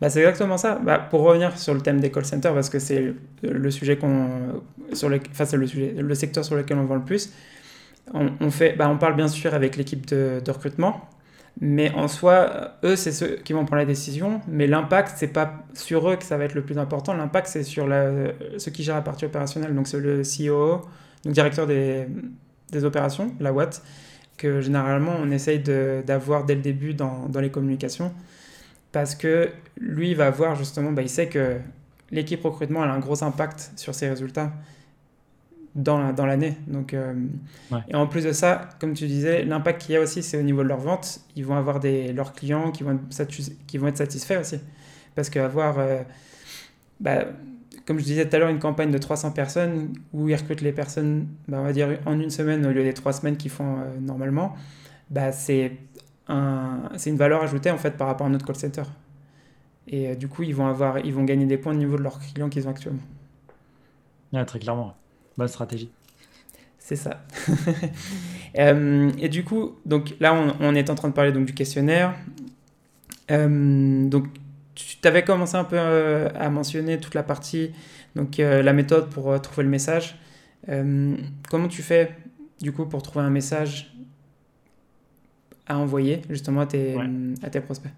[0.00, 0.76] Bah, c'est exactement ça.
[0.76, 4.62] Bah, pour revenir sur le thème des call centers, parce que c'est le sujet qu'on,
[4.94, 7.32] sur le, enfin, le, sujet, le secteur sur lequel on vend le plus,
[8.12, 11.08] on, fait, bah, on parle bien sûr avec l'équipe de, recrutement,
[11.60, 14.40] mais en soi, eux, c'est ceux qui vont prendre la décision.
[14.48, 17.14] Mais l'impact, c'est pas sur eux que ça va être le plus important.
[17.14, 17.86] L'impact, c'est sur
[18.58, 19.74] ceux qui gèrent la partie opérationnelle.
[19.74, 20.82] Donc, c'est le CEO,
[21.24, 22.06] donc directeur des,
[22.72, 23.82] des opérations, la Watt,
[24.36, 28.12] que généralement, on essaye d'avoir dès le début dans, dans, les communications.
[28.90, 31.58] parce que lui, il va voir justement, bah, il sait que
[32.10, 34.52] l'équipe recrutement elle a un gros impact sur ses résultats
[35.74, 36.56] dans, dans l'année.
[36.66, 37.14] Donc, euh,
[37.88, 40.42] Et en plus de ça, comme tu disais, l'impact qu'il y a aussi, c'est au
[40.42, 41.20] niveau de leur vente.
[41.36, 43.32] Ils vont avoir des, leurs clients qui vont, être,
[43.66, 44.60] qui vont être satisfaits aussi.
[45.14, 46.02] Parce qu'avoir, euh,
[47.00, 47.24] bah,
[47.86, 50.72] comme je disais tout à l'heure, une campagne de 300 personnes où ils recrutent les
[50.72, 53.78] personnes, bah, on va dire en une semaine au lieu des trois semaines qu'ils font
[53.78, 54.54] euh, normalement,
[55.10, 55.72] bah, c'est
[56.28, 58.84] un, une valeur ajoutée en fait par rapport à notre call center.
[59.88, 62.20] Et du coup, ils vont, avoir, ils vont gagner des points au niveau de leurs
[62.20, 63.00] clients qu'ils ont actuellement.
[64.46, 64.94] très clairement.
[65.36, 65.90] Bonne stratégie.
[66.78, 67.24] C'est ça.
[68.58, 72.14] Euh, et du coup, donc là, on, est en train de parler donc, du questionnaire.
[73.30, 74.26] Euh, donc,
[74.74, 77.70] tu avais commencé un peu à mentionner toute la partie,
[78.14, 80.18] donc la méthode pour trouver le message.
[81.48, 82.14] comment tu fais,
[82.60, 83.96] du coup, pour trouver un message
[85.66, 86.94] à envoyer justement à tes,
[87.42, 87.90] à tes prospects?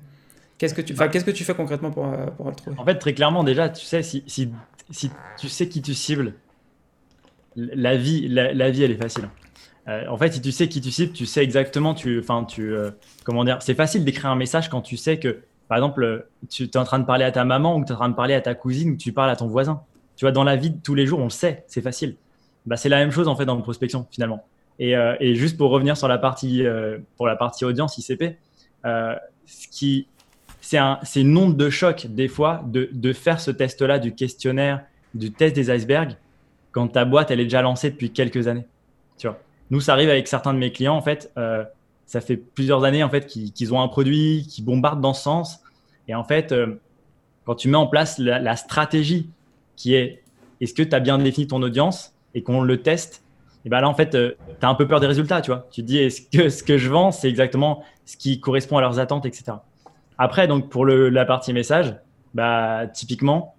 [0.58, 2.78] Qu'est-ce que tu, qu'est-ce que tu fais concrètement pour, euh, pour, le trouver?
[2.78, 4.50] En fait, très clairement, déjà, tu sais, si, si,
[4.90, 6.34] si tu sais qui tu cibles,
[7.56, 9.28] la vie, la, vie, elle est facile.
[9.88, 12.72] Euh, en fait, si tu sais qui tu cibles, tu sais exactement, tu, enfin, tu,
[12.72, 12.90] euh,
[13.22, 16.76] comment dire, c'est facile d'écrire un message quand tu sais que, par exemple, tu es
[16.76, 18.34] en train de parler à ta maman ou que tu es en train de parler
[18.34, 19.82] à ta cousine ou tu parles à ton voisin.
[20.16, 22.16] Tu vois, dans la vie de tous les jours, on le sait, c'est facile.
[22.66, 24.44] Bah, c'est la même chose en fait dans la prospection finalement.
[24.78, 24.94] Et,
[25.34, 26.64] juste pour revenir sur la partie,
[27.16, 28.36] pour la partie audience ICP,
[28.82, 30.08] ce qui,
[30.64, 34.80] c'est une onde de choc des fois de, faire ce test-là du questionnaire,
[35.14, 36.16] du test des icebergs,
[36.74, 38.66] quand ta boîte elle est déjà lancée depuis quelques années.
[39.16, 39.38] Tu vois.
[39.70, 41.32] Nous, ça arrive avec certains de mes clients en fait.
[41.38, 41.64] Euh,
[42.04, 45.60] ça fait plusieurs années en fait qu'ils ont un produit qui bombarde dans ce sens.
[46.08, 46.78] Et en fait, euh,
[47.46, 49.30] quand tu mets en place la, stratégie
[49.76, 50.22] qui est
[50.60, 53.22] est-ce que tu as bien défini ton audience et qu'on le teste,
[53.64, 55.66] et ben là en fait, euh, tu as un peu peur des résultats, tu vois.
[55.70, 58.80] Tu te dis est-ce que ce que je vends, c'est exactement ce qui correspond à
[58.80, 59.52] leurs attentes, etc.
[60.18, 61.96] Après, donc pour la partie message,
[62.34, 63.53] bah, typiquement,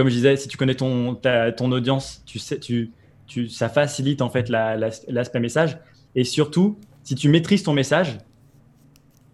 [0.00, 2.90] comme je disais, si tu connais ton, ton audience, tu sais, tu,
[3.26, 5.76] tu, ça facilite en fait l'aspect message.
[6.14, 8.16] Et surtout, si tu maîtrises ton message,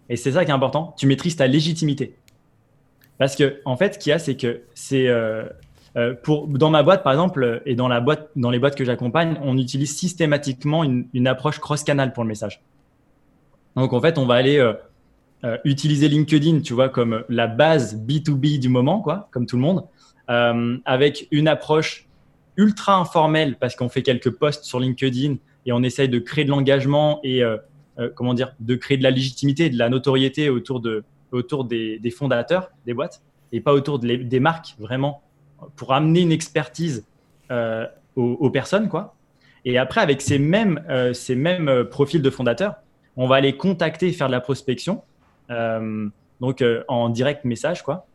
[0.09, 2.17] et c'est ça qui est important, tu maîtrises ta légitimité.
[3.17, 5.45] Parce que en fait, ce qu'il y a, c'est que c'est euh,
[5.95, 8.83] euh, pour dans ma boîte par exemple et dans la boîte, dans les boîtes que
[8.83, 12.61] j'accompagne, on utilise systématiquement une, une approche cross-canal pour le message.
[13.77, 18.59] Donc en fait, on va aller euh, utiliser LinkedIn, tu vois, comme la base B2B
[18.59, 19.85] du moment, quoi, comme tout le monde,
[20.29, 22.07] euh, avec une approche
[22.55, 25.35] ultra informelle parce qu'on fait quelques posts sur LinkedIn
[25.65, 27.57] et on essaye de créer de l'engagement et euh,
[28.15, 32.69] comment dire, de créer de la légitimité, de la notoriété autour de autour des, fondateurs
[32.85, 35.21] des boîtes et pas autour des marques vraiment
[35.75, 37.05] pour amener une expertise
[38.15, 39.15] aux, personnes, quoi.
[39.65, 40.81] Et après, avec ces mêmes,
[41.13, 42.75] ces mêmes profils de fondateurs,
[43.17, 45.03] on va aller contacter faire de la prospection
[45.49, 46.09] euh,
[46.39, 48.05] donc euh, en direct message, quoi.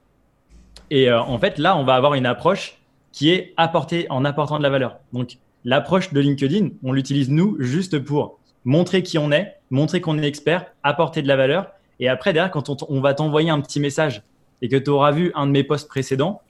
[0.92, 2.76] Et euh, en fait, là, on va avoir une approche
[3.12, 4.98] qui est apportée en apportant de la valeur.
[5.14, 10.18] Donc, l'approche de LinkedIn, on l'utilise nous juste pour montrer qui on est, montrer qu'on
[10.18, 11.72] est expert, apporter de la valeur.
[11.98, 14.22] Et après, derrière, quand on, va t'envoyer un petit message
[14.60, 16.42] et que tu auras vu un de mes posts précédents,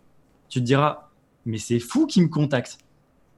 [0.48, 1.10] tu te diras,
[1.46, 2.78] mais c'est fou qui me contacte.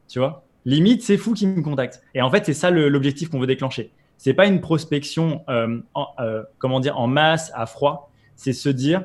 [0.09, 0.43] Tu vois?
[0.65, 2.03] Limite, c'est fou qui me contacte.
[2.15, 5.81] Et en fait, c'est ça l'objectif qu'on veut déclencher c'est pas une prospection, euh,
[6.19, 8.11] euh, comment dire, en masse, à froid.
[8.37, 9.05] C'est se dire,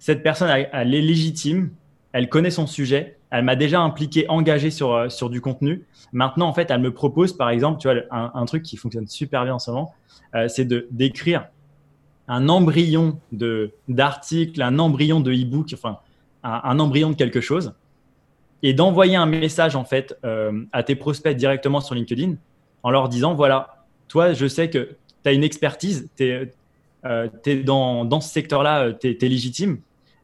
[0.00, 1.70] cette personne, elle, est légitime,
[2.12, 5.84] elle connaît son sujet, elle m'a déjà impliqué, engagé sur, euh, sur du contenu.
[6.12, 9.44] Maintenant, en fait, elle me propose, par exemple, tu vois, un, truc qui fonctionne super
[9.44, 9.94] bien en ce moment,
[10.48, 11.46] c'est de d'écrire
[12.26, 15.98] un embryon de d'article, un embryon de e-book, enfin,
[16.42, 17.74] un, embryon de quelque chose,
[18.64, 20.16] et d'envoyer un message en fait
[20.72, 22.34] à tes prospects directement sur LinkedIn
[22.82, 26.52] en leur disant voilà toi, je sais que tu as une expertise, tu es,
[27.06, 27.28] euh,
[27.64, 29.78] dans, ce secteur-là, euh, tu es, légitime.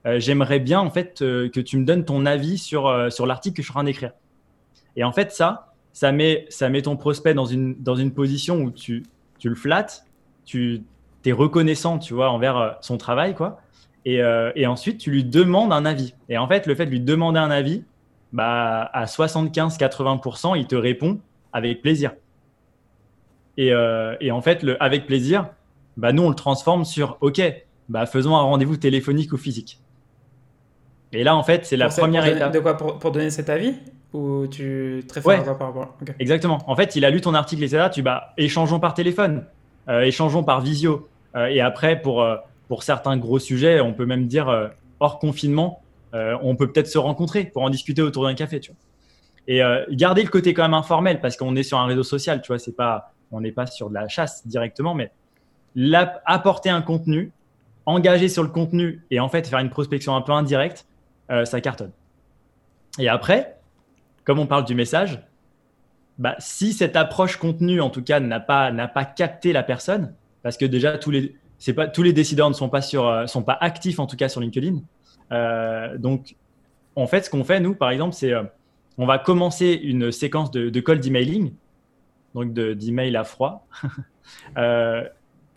[0.07, 3.63] Euh, j'aimerais bien en fait que tu me donnes ton avis sur, sur l'article que
[3.63, 4.13] je suis en train d'écrire.
[4.97, 8.61] Et en fait, ça, ça met, ça met ton prospect dans une, dans une position
[8.61, 9.05] où tu,
[9.39, 10.07] tu le flattes,
[10.45, 10.83] tu
[11.25, 13.61] es reconnaissant, tu vois, envers son travail, quoi.
[14.05, 14.23] Et,
[14.55, 16.15] et, ensuite, tu lui demandes un avis.
[16.29, 17.83] Et en fait, le fait de lui demander un avis,
[18.33, 21.21] bah, à 75-80%, il te répond
[21.53, 22.13] avec plaisir.
[23.59, 25.49] Euh, et, en fait, le, avec plaisir,
[25.97, 27.41] bah, nous, on le transforme sur OK,
[27.89, 29.81] bah, faisons un rendez-vous téléphonique ou physique.
[31.13, 32.53] Et là, en fait, c'est la première étape.
[32.53, 33.75] De quoi pour, donner cet avis
[34.13, 36.63] Ou tu très fort par rapport Exactement.
[36.67, 37.89] En fait, il a lu ton article, etc.
[37.93, 39.45] Tu bah, échangeons par téléphone,
[39.89, 41.09] euh, échangeons par visio.
[41.37, 42.27] Euh, et après, pour,
[42.69, 47.45] pour certains gros sujets, on peut même dire hors confinement, on peut peut-être se rencontrer
[47.45, 48.61] pour en discuter autour d'un café.
[48.61, 48.79] Tu vois.
[49.49, 49.63] Et
[49.95, 52.43] garder le côté quand même informel parce qu'on est sur un réseau social.
[52.43, 55.11] Tu vois, c'est pas on n'est pas sur de la chasse directement, mais
[56.27, 57.33] apporter un contenu
[57.87, 60.87] engager sur le contenu et en fait faire une prospection un peu indirecte,
[61.29, 61.91] ça cartonne.
[62.99, 63.57] Et après,
[64.25, 65.21] comme on parle du message,
[66.19, 70.57] bah, si cette approche contenu, en tout cas, n'a pas, pas capté la personne, parce
[70.57, 73.43] que déjà, tous les, c'est pas, tous les décideurs ne sont pas, sur, euh, sont
[73.43, 74.79] pas actifs, en tout cas, sur LinkedIn.
[75.33, 76.37] Euh, donc,
[76.95, 78.43] en fait, ce qu'on fait, nous, par exemple, c'est euh,
[78.99, 81.53] on va commencer une séquence de, de call d'emailing,
[82.35, 83.67] donc d'email à froid.
[84.59, 85.05] euh,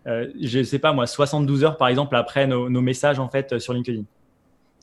[0.04, 3.72] je ne sais pas, moi, 72 heures, par exemple, après nos messages, en fait, sur
[3.72, 4.02] LinkedIn.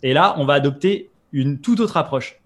[0.04, 2.40] Et là, on va adopter une toute autre approche.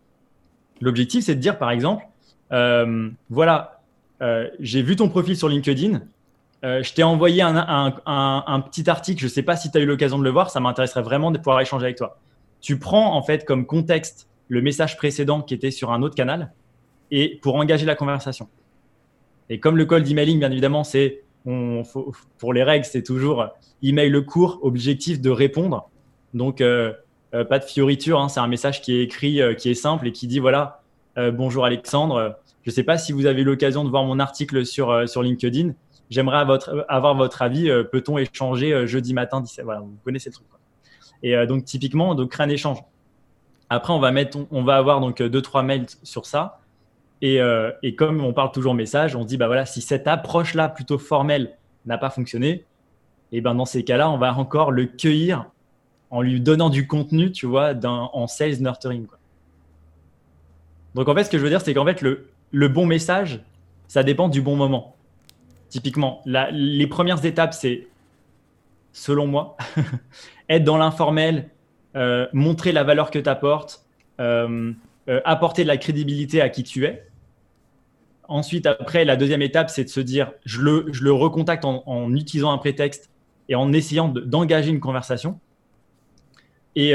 [0.81, 2.05] L'objectif, c'est de dire, par exemple,
[2.51, 3.81] euh, voilà,
[4.21, 6.01] euh, j'ai vu ton profil sur LinkedIn.
[6.63, 9.19] Euh, je t'ai envoyé un, petit article.
[9.19, 10.49] Je ne sais pas si tu as eu l'occasion de le voir.
[10.49, 12.19] Ça m'intéresserait vraiment de pouvoir échanger avec toi.
[12.61, 16.51] Tu prends en fait comme contexte le message précédent qui était sur un autre canal
[17.09, 18.47] et pour engager la conversation.
[19.49, 23.47] Et comme le call d'emailing, bien évidemment, c'est pour les règles, c'est toujours
[23.81, 25.89] email le court, objectif de répondre.
[26.35, 26.61] Donc,
[27.31, 28.19] pas de fioriture.
[28.19, 28.29] Hein.
[28.29, 30.81] c'est un message qui est écrit, qui est simple et qui dit voilà,
[31.15, 34.91] bonjour Alexandre, je ne sais pas si vous avez l'occasion de voir mon article sur,
[34.91, 35.73] euh, sur LinkedIn.
[36.09, 36.45] J'aimerais
[36.87, 37.69] avoir votre avis.
[37.69, 40.47] Euh, peut-on échanger euh, jeudi matin Voilà, vous connaissez le truc.
[41.23, 42.79] Et donc, typiquement, on crée un échange.
[43.69, 46.61] Après, on va, mettre, on va avoir donc deux, trois mails sur ça.
[47.21, 47.39] Et,
[47.95, 51.99] comme on parle toujours message, on dit bah voilà, si cette approche-là plutôt formelle n'a
[51.99, 52.65] pas fonctionné,
[53.31, 55.45] et ben dans ces cas-là, on va encore le cueillir
[56.11, 59.07] en lui donnant du contenu, tu vois, en sales nurturing.
[60.93, 63.41] Donc en fait, ce que je veux dire, c'est qu'en fait, le, le bon message,
[63.87, 64.95] ça dépend du bon moment.
[65.69, 67.87] Typiquement, les premières étapes, c'est,
[68.91, 69.55] selon moi,
[70.49, 71.49] être dans l'informel,
[71.95, 73.85] euh, montrer la valeur que tu apportes,
[74.19, 74.73] euh,
[75.09, 77.07] euh, apporter de la crédibilité à qui tu es.
[78.27, 82.57] Ensuite, après, la deuxième étape, c'est de se dire, je le recontacte en, utilisant un
[82.57, 83.09] prétexte
[83.49, 85.39] et en essayant d'engager une conversation.
[86.75, 86.93] Et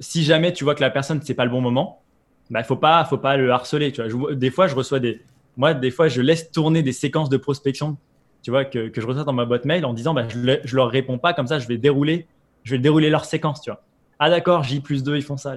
[0.00, 2.02] si jamais tu vois que la personne, c'est pas le bon moment,
[2.50, 3.92] bah, faut pas, faut pas le harceler.
[3.92, 4.34] Tu vois.
[4.34, 5.20] des fois, je reçois des,
[5.56, 7.96] moi, des fois, je laisse tourner des séquences de prospection,
[8.42, 10.74] tu vois, que, que je reçois dans ma boîte mail en disant, bah, je, ne
[10.74, 12.26] leur réponds pas comme ça, je vais dérouler,
[12.64, 13.82] je vais dérouler leur séquence, tu vois.
[14.18, 15.56] Ah d'accord, J plus 2, ils font ça.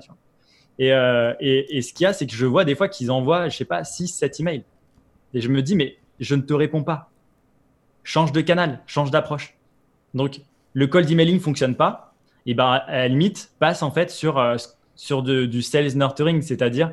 [0.79, 3.11] Et, euh, et, et, ce qu'il y a, c'est que je vois des fois qu'ils
[3.11, 4.63] envoient, je sais pas, 6, 7 emails.
[5.33, 7.09] Et je me dis, mais je ne te réponds pas.
[8.03, 9.55] Change de canal, change d'approche.
[10.13, 10.41] Donc,
[10.73, 12.10] le call d'emailing fonctionne pas.
[12.45, 14.57] Et ben, à la passe en fait sur euh,
[14.95, 16.91] sur du sales nurturing, c'est-à-dire,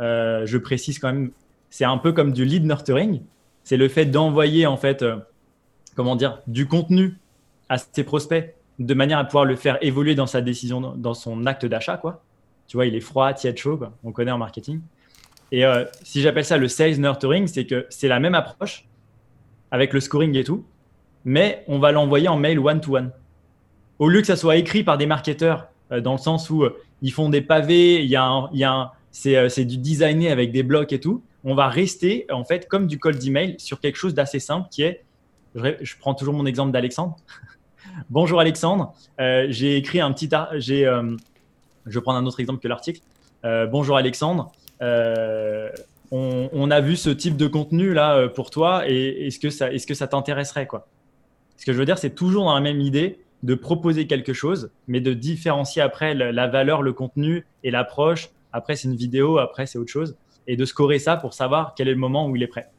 [0.00, 1.30] euh, je précise quand même,
[1.70, 3.22] c'est un peu comme du lead nurturing.
[3.64, 5.16] C'est le fait d'envoyer en fait, euh,
[5.94, 7.18] comment dire, du contenu
[7.68, 11.46] à ses prospects de manière à pouvoir le faire évoluer dans sa décision, dans son
[11.46, 12.22] acte d'achat, quoi.
[12.68, 14.80] Tu vois, il est froid, tiède, chaud, on connaît en marketing.
[15.52, 15.62] Et
[16.02, 18.84] si j'appelle ça le sales nurturing, c'est que c'est la même approche
[19.70, 20.64] avec le scoring et tout,
[21.24, 23.12] mais on va l'envoyer en mail one-to-one.
[23.98, 26.64] Au lieu que ça soit écrit par des marketeurs, dans le sens où
[27.02, 28.92] ils font des pavés, il y a, a
[29.26, 31.22] euh, c'est du designé avec des blocs et tout.
[31.44, 34.82] On va rester en fait comme du cold email sur quelque chose d'assez simple qui
[34.82, 35.04] est,
[35.54, 37.16] je, prends toujours mon exemple d'Alexandre.
[38.10, 41.16] Bonjour Alexandre, euh, j'ai écrit un petit, j'ai, euh,
[41.86, 43.00] je vais prendre un autre exemple que l'article.
[43.42, 44.52] bonjour Alexandre,
[46.10, 49.86] on, a vu ce type de contenu là pour toi et est-ce que ça, est-ce
[49.86, 50.88] que ça t'intéresserait quoi?
[51.56, 54.70] Ce que je veux dire, c'est toujours dans la même idée de proposer quelque chose,
[54.88, 58.30] mais de différencier après la valeur, le contenu et l'approche.
[58.52, 60.16] Après, c'est une vidéo, après, c'est autre chose.
[60.46, 62.70] Et de scorer ça pour savoir quel est le moment où il est prêt.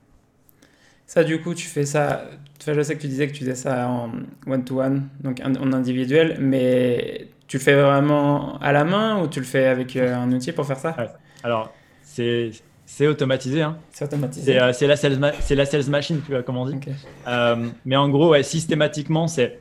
[1.05, 2.25] Ça, du coup, tu fais ça.
[2.65, 4.11] je sais que tu disais que tu faisais ça en
[4.45, 9.45] one-to-one, donc en individuel, mais tu le fais vraiment à la main ou tu le
[9.45, 10.95] fais avec euh, un outil pour faire ça?
[11.43, 12.51] Alors, c'est.
[12.89, 13.61] C'est automatisé.
[13.61, 13.77] Hein.
[13.91, 14.53] C'est automatisé.
[14.53, 16.79] C'est euh, la, sales la sales machine, comme on dit.
[17.27, 19.59] Euh, mais en gros, ouais, systématiquement, c'est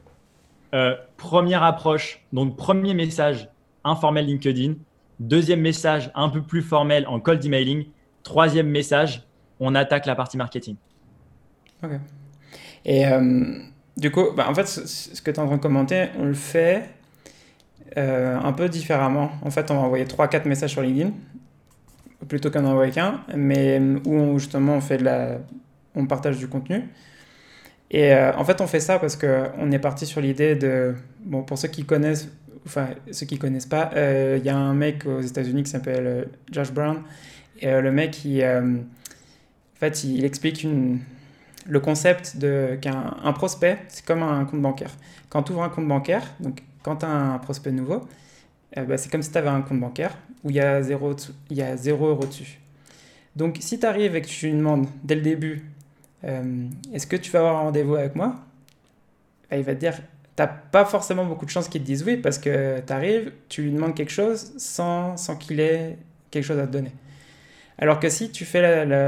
[0.76, 3.48] euh, première approche, donc premier message
[3.82, 4.74] informel LinkedIn.
[5.18, 7.86] Deuxième message un peu plus formel en cold emailing.
[8.22, 9.22] Troisième message,
[9.58, 10.76] on attaque la partie marketing.
[11.82, 11.92] Ok.
[12.84, 13.58] Et euh,
[13.96, 16.34] du coup, bah, en fait, ce que tu es en train de commenter, on le
[16.34, 16.90] fait
[17.96, 19.30] euh, un peu différemment.
[19.42, 21.12] En fait, on va envoyer 3-4 messages sur LinkedIn
[22.28, 25.38] plutôt qu'en envoyer qu'un, mais où justement on fait la,
[25.94, 26.88] on partage du contenu.
[27.90, 30.94] Et euh, en fait, on fait ça parce qu'on est parti sur l'idée de.
[31.20, 32.28] Bon, pour ceux qui connaissent,
[32.66, 36.06] enfin, ceux qui connaissent pas, euh, il y a un mec aux États-Unis qui s'appelle
[36.06, 37.02] euh, Josh Brown.
[37.60, 38.84] Et le mec, il, en
[39.76, 40.66] fait, il explique
[41.66, 42.36] le concept
[42.82, 44.90] qu'un un prospect, c'est comme un compte bancaire.
[45.30, 48.02] Quand tu ouvres un compte bancaire, donc quand tu as un prospect nouveau,
[48.76, 51.16] bah, c'est comme si tu avais un compte bancaire où il y a zéro,
[51.48, 52.60] il y a zéro euro dessus.
[53.36, 55.64] Donc, si tu arrives et que tu lui demandes dès le début
[56.24, 58.36] euh, est-ce que tu vas avoir un rendez-vous avec moi?
[59.52, 59.94] Il va te dire
[60.34, 63.62] t'as pas forcément beaucoup de chances qu'il te dise oui parce que tu arrives, tu
[63.62, 65.96] lui demandes quelque chose sans, sans qu'il ait
[66.30, 66.92] quelque chose à te donner.
[67.78, 68.62] Alors que si tu fais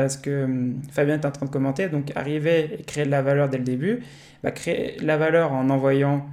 [0.09, 3.23] ce que hum, Fabien est en train de commenter, donc arriver et créer de la
[3.23, 4.01] valeur dès le début,
[4.43, 6.27] bah, créer la valeur en envoyant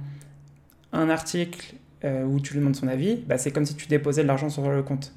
[0.92, 4.22] un article euh, où tu lui demandes son avis, bah, c'est comme si tu déposais
[4.22, 5.14] de l'argent sur le compte.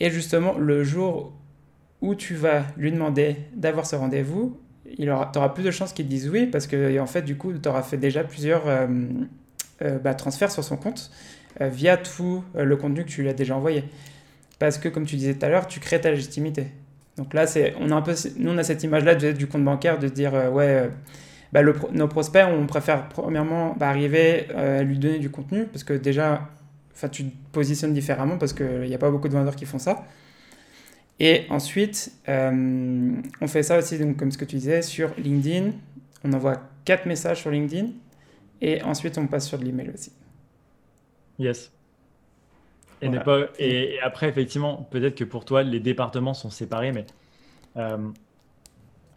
[0.00, 1.32] Et justement, le jour
[2.00, 4.58] où tu vas lui demander d'avoir ce rendez-vous,
[4.96, 7.68] tu auras plus de chances qu'il dise oui, parce que en fait, du coup, tu
[7.68, 8.86] auras fait déjà plusieurs euh,
[9.82, 11.10] euh, bah, transferts sur son compte
[11.60, 13.82] via tout le contenu que tu lui as déjà envoyé.
[14.60, 16.68] Parce que, comme tu disais tout à l'heure, tu crées ta légitimité.
[17.16, 17.46] Donc là,
[17.80, 20.88] on a un peu, nous, on a cette image-là du compte bancaire, de dire, ouais,
[21.52, 25.82] bah, nos prospects, on préfère premièrement bah, arriver euh, à lui donner du contenu parce
[25.84, 26.48] que déjà,
[27.10, 30.04] tu te positionnes différemment parce qu'il n'y a pas beaucoup de vendeurs qui font ça.
[31.20, 35.72] Et ensuite, euh, on fait ça aussi, donc, comme ce que tu disais, sur LinkedIn.
[36.24, 37.88] On envoie quatre messages sur LinkedIn
[38.60, 40.12] et ensuite on passe sur de l'email aussi.
[41.38, 41.72] Yes.
[43.00, 47.06] Et, pas, et, après, effectivement, peut-être que pour toi, les départements sont séparés, mais
[47.76, 47.96] euh,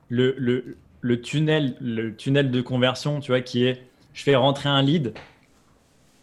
[0.10, 3.82] le, le, le tunnel, le tunnel de conversion, tu vois, qui est
[4.14, 5.14] je fais rentrer un lead,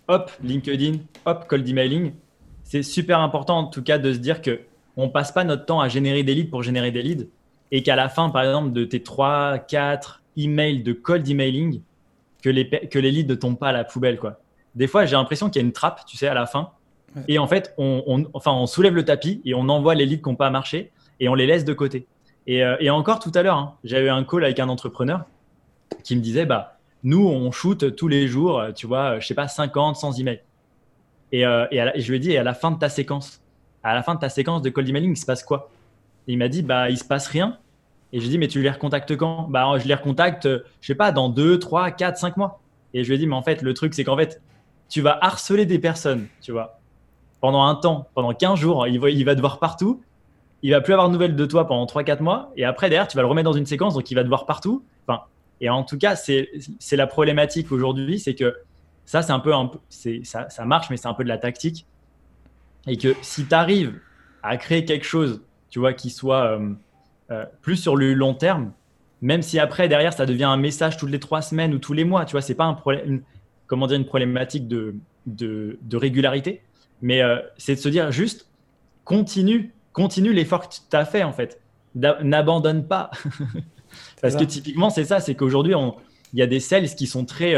[0.08, 2.12] hop, LinkedIn, hop, cold emailing.
[2.64, 4.60] C'est super important en tout cas de se dire que
[4.98, 7.28] on passe pas notre temps à générer des leads pour générer des leads
[7.70, 11.80] et qu'à la fin, par exemple, de tes 3, 4 emails de cold emailing,
[12.42, 14.18] que les, que les leads ne tombent pas à la poubelle.
[14.18, 14.40] Quoi.
[14.74, 16.70] Des fois, j'ai l'impression qu'il y a une trappe, tu sais, à la fin.
[17.26, 20.28] Et en fait, on, enfin, on soulève le tapis et on envoie les leads qui
[20.28, 22.06] n'ont pas marché et on les laisse de côté.
[22.48, 25.24] Euh, et, encore tout à l'heure, hein, j'avais un call avec un entrepreneur
[26.04, 29.48] qui me disait bah, Nous, on shoot tous les jours, tu vois, je sais pas,
[29.48, 30.42] 50, 100 emails.
[31.32, 33.42] Et, euh, et, je lui ai dit Et à la fin de ta séquence,
[33.90, 35.70] à la fin de ta séquence de cold emailing, il se passe quoi?
[36.27, 37.59] Il m'a dit Bah, il se passe rien.
[38.12, 39.48] Et je lui ai dit Mais tu les recontactes quand?
[39.48, 40.48] Bah, je les recontacte,
[40.81, 42.61] je sais pas, dans 2, 3, 4, 5 mois.
[42.94, 44.40] Et je lui ai dit Mais en fait, le truc, c'est qu'en fait,
[44.88, 46.81] tu vas harceler des personnes, tu vois,
[47.40, 50.01] pendant un temps, pendant 15 jours, il va, il te voir partout
[50.62, 52.53] il va plus avoir de nouvelles de toi pendant 3-4 mois.
[52.57, 54.46] Et après, derrière, tu vas le remettre dans une séquence, donc il va te voir
[54.46, 54.85] partout.
[55.07, 55.22] Enfin,
[55.61, 56.48] et en tout cas, c'est
[56.92, 58.57] la problématique aujourd'hui, c'est que
[59.05, 61.87] ça, c'est un peu, un, ça, ça marche, mais c'est un peu de la tactique.
[62.86, 63.98] Et que si tu arrives
[64.42, 66.72] à créer quelque chose, tu vois, qui soit euh,
[67.30, 68.72] euh, plus sur le long terme,
[69.20, 72.04] même si après, derrière, ça devient un message toutes les trois semaines ou tous les
[72.04, 73.22] mois, tu vois, c'est pas un problème,
[73.66, 74.94] comment dire, une problématique de,
[75.26, 76.62] de, régularité,
[77.02, 78.48] mais euh, c'est de se dire juste,
[79.04, 81.60] continue continue l'effort que tu as fait en fait.
[81.96, 83.10] N'abandonne pas.
[84.22, 85.74] Parce que typiquement, c'est ça, c'est qu'aujourd'hui,
[86.32, 87.54] il y a des sales qui sont très,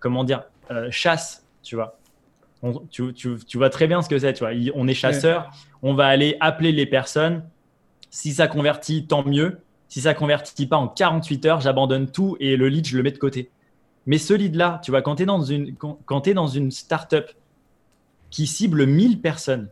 [0.00, 0.42] comment dire,
[0.90, 2.00] chasse, tu vois.
[2.90, 3.12] Tu,
[3.54, 4.52] vois très bien ce que c'est, tu vois.
[4.74, 5.50] On est chasseur,
[5.82, 7.44] on va aller appeler les personnes.
[8.10, 9.58] Si ça convertit, tant mieux.
[9.88, 13.12] Si ça convertit pas en 48 heures, j'abandonne tout et le lead, je le mets
[13.12, 13.50] de côté.
[14.06, 17.26] Mais ce lead-là, tu vois, quand tu es dans une, quand, es dans une startup
[18.30, 19.68] qui cible 1000 personnes,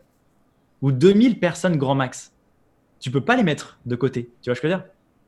[0.81, 2.33] ou 2000 personnes grand max.
[2.99, 4.29] Tu peux pas les mettre de côté.
[4.41, 4.87] Tu vois ce que je veux dire?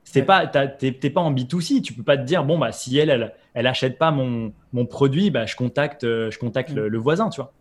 [0.09, 1.81] C'est pas, t'es pas en B2C.
[1.81, 4.85] Tu peux pas te dire, bon, bah, si elle, elle, elle achète pas mon, mon
[4.85, 7.51] produit, bah, je contacte, euh, je contacte le, le, voisin, tu vois.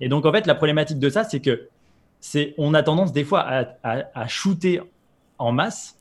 [0.00, 1.68] Et donc, en fait, la problématique de ça, c'est que
[2.20, 4.82] c'est, on a tendance des fois à, à, shooter
[5.38, 5.98] en masse,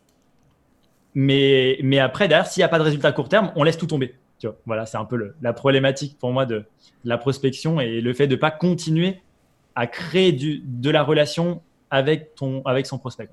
[1.16, 3.78] mais, mais après, derrière, s'il n'y a pas de résultat à court terme, on laisse
[3.78, 4.16] tout tomber.
[4.38, 6.66] Tu vois, voilà, c'est un peu la problématique pour moi de, de,
[7.06, 9.22] la prospection et le fait de ne pas continuer
[9.74, 13.30] à créer du, de la relation avec, ton, avec son prospect.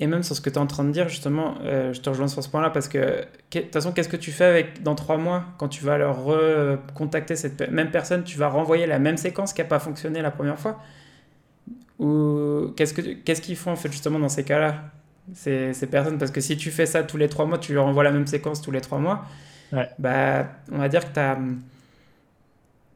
[0.00, 2.08] Et même sur ce que tu es en train de dire, justement, euh, je te
[2.08, 4.94] rejoins sur ce point-là parce que, de toute façon, qu'est-ce que tu fais avec, dans
[4.94, 9.16] trois mois quand tu vas leur recontacter cette même personne Tu vas renvoyer la même
[9.16, 10.80] séquence qui n'a pas fonctionné la première fois?
[11.98, 14.84] Ou qu'est-ce qu'ils qu'est-ce qu'ils font en fait justement dans ces cas-là
[15.34, 16.16] ces, ces, personnes?
[16.16, 18.28] Parce que si tu fais ça tous les trois mois, tu leur envoies la même
[18.28, 19.24] séquence tous les trois mois,
[19.98, 21.36] bah, on va dire que tu as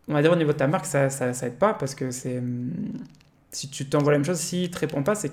[0.08, 2.10] on va dire au niveau de ta marque, ça, ça, ça aide pas parce que
[2.10, 2.42] c'est.
[3.50, 5.32] Si tu t'envoies la même chose, s'il ne te répond pas, c'est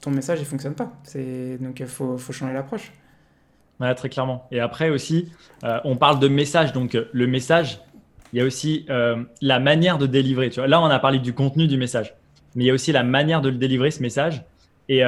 [0.00, 0.92] ton message ne fonctionne pas.
[1.60, 2.92] Donc il faut, faut, changer l'approche.
[3.80, 4.46] Ouais, très clairement.
[4.50, 5.30] Et après aussi,
[5.64, 6.72] euh, on parle de message.
[6.72, 7.80] Donc euh, le message,
[8.32, 10.50] il y a aussi euh, la manière de délivrer.
[10.50, 12.14] Tu vois, là, on a parlé du contenu du message,
[12.54, 14.44] mais il y a aussi la manière de le délivrer, ce message.
[14.88, 15.02] Et,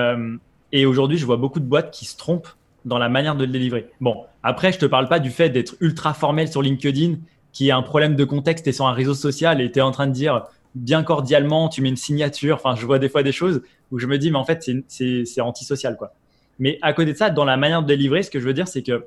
[0.70, 2.50] et aujourd'hui, je vois beaucoup de boîtes qui se trompent
[2.84, 3.90] dans la manière de le délivrer.
[4.00, 7.16] Bon, après, je te parle pas du fait d'être ultra formel sur LinkedIn
[7.52, 9.90] qui a un problème de contexte et sur un réseau social et tu es en
[9.90, 10.44] train de dire
[10.74, 12.56] bien cordialement, tu mets une signature.
[12.56, 15.40] Enfin, je vois des fois des choses où je me dis, mais en fait, c'est
[15.40, 15.96] antisocial.
[15.96, 16.14] Quoi.
[16.58, 18.68] Mais à côté de ça, dans la manière de délivrer, ce que je veux dire,
[18.68, 19.06] c'est que,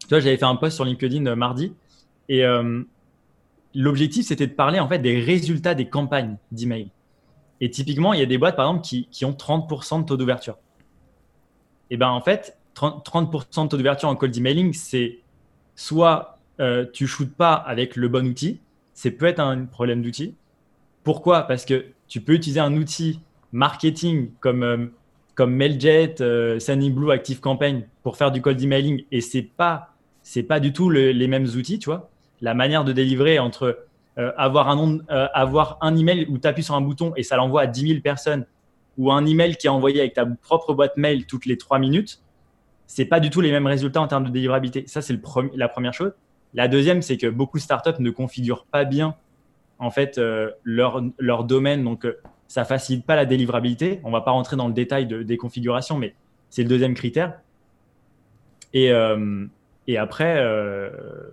[0.00, 1.72] tu vois, j'avais fait un post sur LinkedIn euh, mardi
[2.28, 2.82] et euh,
[3.74, 6.90] l'objectif, c'était de parler en fait des résultats des campagnes d'email.
[7.60, 10.16] Et typiquement, il y a des boîtes, par exemple, qui, qui ont 30% de taux
[10.16, 10.58] d'ouverture.
[11.90, 15.18] Et ben en fait, 30%, 30 de taux d'ouverture en cold emailing, c'est
[15.76, 18.60] soit euh, tu shootes pas avec le bon outil,
[18.94, 20.34] c'est peut être un problème d'outil.
[21.04, 21.42] Pourquoi?
[21.42, 23.20] Parce que tu peux utiliser un outil
[23.52, 24.86] marketing comme, euh,
[25.34, 26.58] comme Mailjet, euh,
[26.90, 29.88] Blue, Active Campaign pour faire du cold emailing et c'est pas
[30.48, 32.08] pas du tout les mêmes outils, tu vois.
[32.40, 33.86] La manière de délivrer entre
[34.18, 37.22] euh, avoir un nom, euh, avoir un email où tu appuies sur un bouton et
[37.22, 38.44] ça l'envoie à 10 000 personnes
[38.98, 42.20] ou un email qui est envoyé avec ta propre boîte mail toutes les 3 minutes,
[42.86, 44.84] c'est pas du tout les mêmes résultats en termes de délivrabilité.
[44.86, 45.18] Ça, c'est
[45.54, 46.12] la première chose.
[46.52, 49.16] La deuxième, c'est que beaucoup de startups ne configurent pas bien
[49.82, 52.16] en fait euh, leur, leur domaine, donc euh,
[52.46, 54.00] ça facilite pas la délivrabilité.
[54.04, 56.14] On va pas rentrer dans le détail de, des configurations, mais
[56.50, 57.40] c'est le deuxième critère.
[58.72, 59.44] Et, euh,
[59.88, 60.40] et après,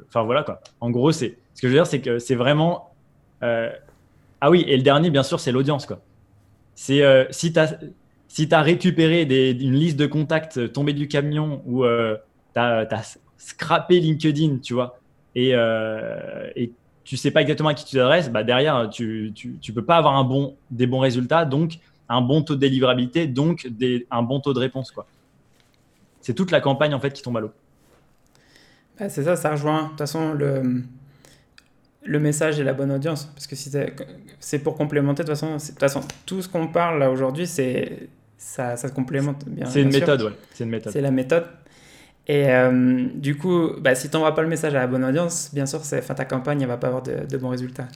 [0.07, 0.61] enfin voilà quoi.
[0.81, 2.91] En gros, c'est ce que je veux dire, c'est que c'est vraiment
[3.41, 6.01] ah oui, et le dernier, bien sûr, c'est l'audience quoi.
[6.73, 7.77] C'est si tu as
[8.27, 13.99] si récupéré des, une liste de contacts tombés du camion ou tu as, as, scrappé
[13.99, 14.99] LinkedIn, tu vois,
[15.35, 16.71] et, euh, et
[17.09, 20.15] tu sais pas exactement à qui tu t'adresses, bah derrière, tu, tu, peux pas avoir
[20.15, 24.39] un bon, des bons résultats, donc un bon taux de délivrabilité, donc des, un bon
[24.39, 24.91] taux de réponse.
[24.91, 25.07] quoi.
[26.21, 27.51] C'est toute la campagne en fait qui tombe à l'eau.
[28.99, 30.83] Bah, c'est ça, ça rejoint de toute façon le,
[32.03, 33.25] le message et la bonne audience.
[33.25, 33.71] Parce que si
[34.39, 37.47] c'est pour complémenter, de toute façon, de toute façon tout ce qu'on parle là aujourd'hui,
[37.47, 38.07] c'est
[38.37, 39.65] ça, ça complémente bien.
[39.65, 40.33] C'est une méthode, ouais.
[40.53, 40.93] C'est une méthode.
[40.93, 41.47] C'est la méthode.
[42.29, 45.49] Et euh, du coup, bah, si tu n'envoies pas le message à la bonne audience,
[45.51, 47.87] bien sûr, ta campagne ne va pas avoir de, bons résultats.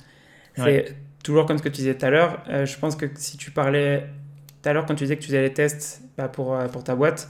[0.55, 2.43] C'est toujours comme ce que tu disais tout à l'heure.
[2.49, 4.07] Euh, je pense que si tu parlais
[4.47, 6.83] tout à l'heure, quand tu disais que tu faisais les tests bah, pour, euh, pour
[6.83, 7.29] ta boîte,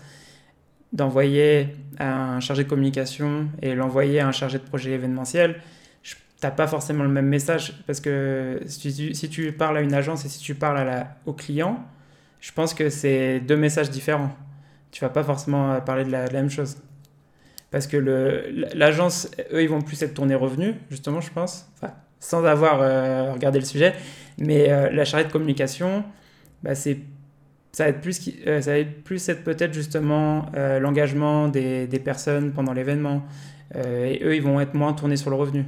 [0.93, 5.59] d'envoyer un chargé de communication et l'envoyer à un chargé de projet événementiel,
[6.03, 7.83] tu n'as pas forcément le même message.
[7.85, 10.85] Parce que si tu, si tu parles à une agence et si tu parles à
[10.85, 11.85] la, au client,
[12.39, 14.33] je pense que c'est deux messages différents.
[14.91, 16.77] Tu vas pas forcément parler de la même chose.
[17.73, 17.97] Parce que
[18.75, 21.67] l'agence, eux, ils vont plus être tournés revenus, justement, je pense,
[22.19, 23.95] sans avoir euh, regardé le sujet.
[24.37, 26.03] Mais euh, la charrette de communication,
[26.61, 26.99] bah, c'est
[27.71, 31.97] ça va être plus, euh, ça va être plus être peut-être justement l'engagement des, des,
[31.97, 33.23] personnes pendant l'événement.
[33.73, 35.65] et eux, ils vont être moins tournés sur le revenu.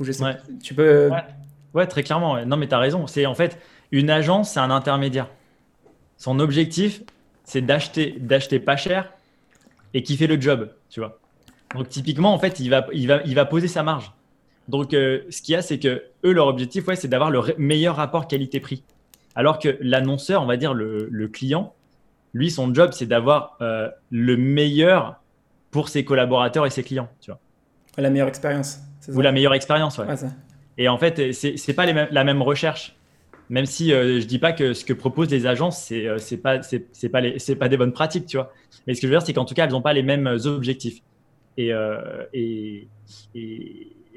[0.00, 1.10] Ou je sais, tu peux.
[1.74, 1.86] Ouais.
[1.86, 2.42] très clairement.
[2.46, 3.06] Non, mais tu as raison.
[3.06, 3.58] C'est en fait
[3.92, 5.28] une agence, c'est un intermédiaire.
[6.16, 7.02] Son objectif,
[7.44, 9.12] c'est d'acheter, d'acheter pas cher
[9.96, 11.18] et qui fait le job, tu vois.
[11.74, 14.12] Donc typiquement, en fait, il va, il va, il va poser sa marge.
[14.68, 17.42] Donc euh, ce qu'il y a, c'est que eux, leur objectif, ouais, c'est d'avoir le
[17.56, 18.84] meilleur rapport qualité-prix.
[19.34, 21.72] Alors que l'annonceur, on va dire le, le, client,
[22.34, 25.18] lui, son job, c'est d'avoir euh, le meilleur
[25.70, 27.40] pour ses collaborateurs et ses clients, tu vois.
[27.96, 28.80] La meilleure expérience.
[29.08, 30.06] Ou la meilleure expérience, ouais.
[30.76, 32.96] et en fait, c'est pas les la même recherche.
[33.48, 36.38] Même si euh, je dis pas que ce que proposent les agences, c'est euh, c'est
[36.38, 36.58] pas
[37.68, 38.52] des bonnes pratiques, tu vois.
[38.86, 40.26] Mais ce que je veux dire, c'est qu'en tout cas, elles n'ont pas les mêmes
[40.26, 41.02] objectifs.
[41.56, 42.88] Et, euh, et,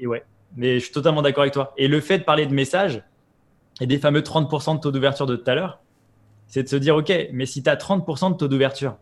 [0.04, 0.24] ouais.
[0.56, 1.72] Mais je suis totalement d'accord avec toi.
[1.76, 3.02] Et le fait de parler de messages
[3.80, 5.80] et des fameux 30% de taux d'ouverture de tout à l'heure,
[6.48, 8.96] c'est de se dire, OK, mais si tu as 30% de taux d'ouverture,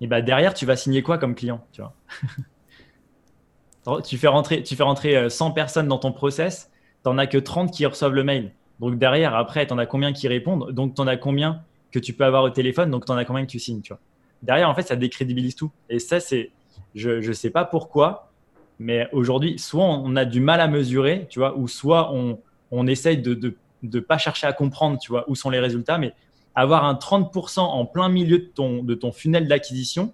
[0.00, 1.94] et ben derrière, tu vas signer quoi comme client tu, vois?
[4.04, 6.70] Tu, fais rentrer, tu fais rentrer 100 personnes dans ton process,
[7.02, 8.52] tu n'en as que 30 qui reçoivent le mail.
[8.82, 10.72] Donc derrière, après, tu en as combien qui répondent?
[10.72, 11.62] Donc tu en as combien
[11.92, 12.90] que tu peux avoir au téléphone?
[12.90, 14.00] Donc tu en as combien que tu signes, tu vois?
[14.42, 15.70] Derrière, en fait, ça décrédibilise tout.
[15.88, 16.50] Et ça, c'est,
[16.96, 18.32] je ne sais pas pourquoi,
[18.80, 22.40] mais aujourd'hui, soit on a du mal à mesurer, tu vois, ou soit on,
[22.72, 23.54] on essaye de
[23.84, 26.12] ne pas chercher à comprendre, tu vois, où sont les résultats, mais
[26.56, 30.12] avoir un 30% en plein milieu de ton, de ton funnel d'acquisition,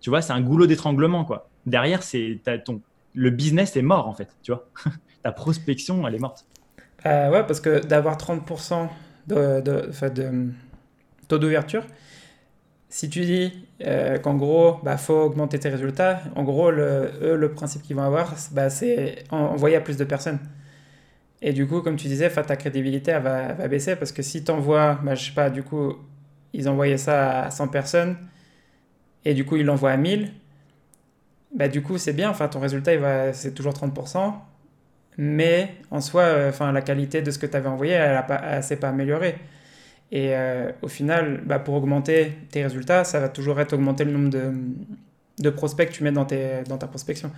[0.00, 1.48] tu vois, c'est un goulot d'étranglement, quoi.
[1.66, 2.80] Derrière, c'est ton,
[3.14, 4.66] le business est mort, en fait, tu vois?
[5.22, 6.44] Ta prospection, elle est morte.
[7.06, 8.88] Euh, ouais, parce que d'avoir 30%
[9.26, 10.52] de,
[11.28, 11.84] taux d'ouverture,
[12.88, 17.10] si tu dis euh, qu'en gros, il bah, faut augmenter tes résultats, en gros, le,
[17.22, 20.38] eux, le principe qu'ils vont avoir, bah, c'est envoyer à plus de personnes.
[21.40, 24.52] Et du coup, comme tu disais, ta crédibilité va, va, baisser parce que si tu
[24.52, 25.94] envoies, bah, je sais pas, du coup,
[26.52, 28.16] ils envoyaient ça à 100 personnes
[29.24, 30.32] et du coup, ils l'envoient à 1000,
[31.54, 34.34] bah, du coup, c'est bien, enfin, ton résultat, c'est toujours 30%
[35.18, 38.24] mais en soi, euh, la qualité de ce que tu avais envoyé, elle
[38.56, 39.36] ne s'est pas améliorée.
[40.10, 44.12] Et euh, au final, bah, pour augmenter tes résultats, ça va toujours être augmenter le
[44.12, 44.52] nombre de,
[45.38, 47.30] de prospects que tu mets dans, tes, dans ta prospection.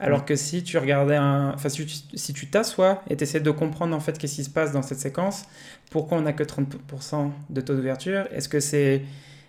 [0.00, 1.52] Alors que si tu regardais un.
[1.54, 4.44] Enfin, si tu, si tu t'assois et tu essaies de comprendre en fait qu'est-ce qui
[4.44, 5.44] se passe dans cette séquence,
[5.90, 8.26] pourquoi on n'a que 30% de taux d'ouverture?
[8.32, 9.02] Est-ce que c'est.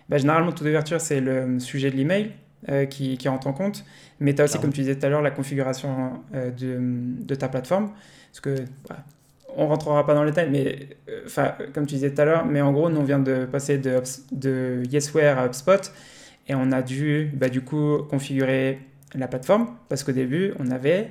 [0.08, 2.30] Bah, généralement, le taux d'ouverture, c'est le sujet de l'email
[2.70, 3.84] euh, qui, qui rentre en compte.
[4.20, 6.78] Mais tu as aussi, comme tu disais tout à l'heure, la configuration euh, de,
[7.24, 7.90] de, ta plateforme.
[8.30, 9.04] Parce que, bah,
[9.56, 12.62] on rentrera pas dans les détails, mais euh, comme tu disais tout à l'heure, mais
[12.62, 14.02] en gros, nous, on vient de passer de,
[14.32, 15.92] de Yesware à HubSpot
[16.48, 18.78] et on a dû, bah, du coup, configurer
[19.14, 21.10] la plateforme parce qu'au début, on avait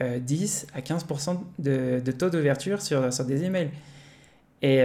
[0.00, 3.70] 10 à 15% de, de, taux d'ouverture sur, sur des emails.
[4.62, 4.80] Et,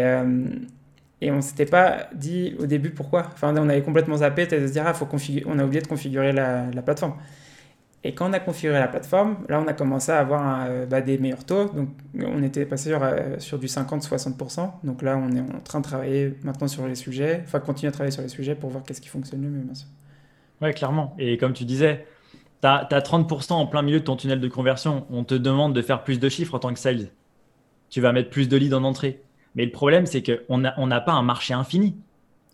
[1.21, 3.27] et on s'était pas dit au début pourquoi.
[3.33, 4.93] Enfin, on avait complètement zappé, de se dire, ah,
[5.45, 7.13] on a oublié de configurer la, la, plateforme.
[8.03, 11.01] Et quand on a configuré la plateforme, là, on a commencé à avoir euh, bah,
[11.01, 11.65] des meilleurs taux.
[11.65, 14.71] Donc, on était passé sur, euh, sur du 50-60%.
[14.83, 17.91] Donc là, on est en train de travailler maintenant sur les sujets, enfin, continuer à
[17.91, 19.73] travailler sur les sujets pour voir qu'est-ce qui fonctionne le mieux, bien.
[20.59, 21.15] Ouais, clairement.
[21.19, 22.07] Et comme tu disais,
[22.61, 25.05] tu as, as, 30% en plein milieu de ton tunnel de conversion.
[25.11, 27.09] On te demande de faire plus de chiffres en tant que sales.
[27.91, 29.21] Tu vas mettre plus de leads en entrée.
[29.55, 31.95] Mais le problème, c'est qu'on n'a on pas un marché infini.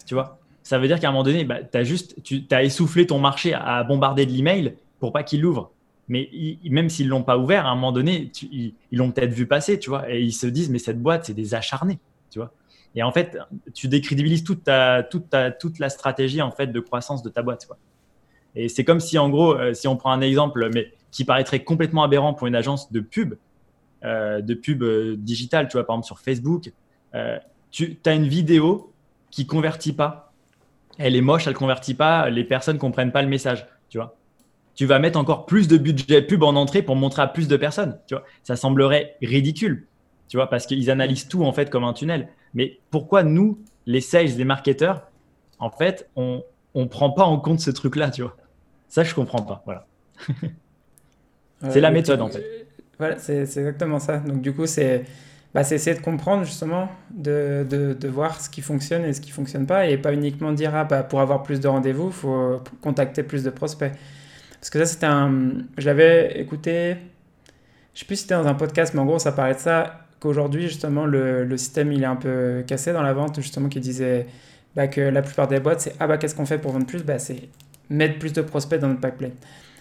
[0.05, 3.05] Tu vois Ça veut dire qu'à un moment donné, bah, as juste, tu as essoufflé
[3.07, 5.71] ton marché à bombarder de l'email pour pas qu'il l'ouvre.
[6.09, 6.29] Mais
[6.63, 9.89] même s'ils l'ont pas ouvert, à un moment donné, ils l'ont peut-être vu passer, tu
[9.89, 11.99] vois, et ils se disent, mais cette boîte, c'est des acharnés,
[12.31, 12.53] tu vois.
[12.95, 13.37] Et en fait,
[13.73, 15.05] tu décrédibilises toute, ta,
[15.79, 17.65] la stratégie en fait de croissance de ta boîte.
[17.67, 17.77] Quoi.
[18.55, 21.63] Et c'est comme si, en gros, euh, si on prend un exemple, mais qui paraîtrait
[21.63, 23.35] complètement aberrant pour une agence de pub,
[24.03, 26.71] euh, de pub euh, digitale, tu vois, par exemple sur Facebook,
[27.71, 28.93] tu as une vidéo
[29.31, 30.33] qui convertit pas.
[30.97, 34.17] Elle est moche, elle convertit pas, les personnes comprennent pas le message, tu vois
[34.77, 37.57] tu vas mettre encore plus de budget pub en entrée pour montrer à plus de
[37.57, 37.97] personnes.
[38.05, 39.87] Tu vois, ça semblerait ridicule,
[40.27, 42.29] tu vois, parce qu'ils analysent tout en fait comme un tunnel.
[42.53, 45.09] Mais pourquoi nous, les sales, les marketeurs,
[45.57, 46.43] en fait, on
[46.75, 48.37] ne prend pas en compte ce truc-là, tu vois?
[48.87, 49.63] Ça, je comprends pas.
[49.65, 49.87] Voilà.
[51.69, 52.67] c'est la méthode en fait.
[52.99, 54.19] Voilà, c'est exactement ça.
[54.19, 55.05] Donc du coup, c'est
[55.57, 59.65] bah, essayer de comprendre justement, de, de, voir ce qui fonctionne et ce qui fonctionne
[59.65, 63.23] pas, et pas uniquement dire ah bah pour avoir plus de rendez-vous, il faut contacter
[63.23, 63.91] plus de prospects.
[64.59, 65.53] Parce que ça, c'était un.
[65.79, 66.97] Je l'avais écouté.
[67.95, 70.01] Je sais plus si c'était dans un podcast, mais en gros, ça parlait de ça.
[70.19, 73.79] Qu'aujourd'hui, justement, le, le, système, il est un peu cassé dans la vente, justement, qui
[73.79, 74.27] disait
[74.75, 77.03] bah, que la plupart des boîtes, c'est Ah, bah, qu'est-ce qu'on fait pour vendre plus?
[77.03, 77.49] Bah, C'est
[77.89, 79.33] mettre plus de prospects dans notre pipeline.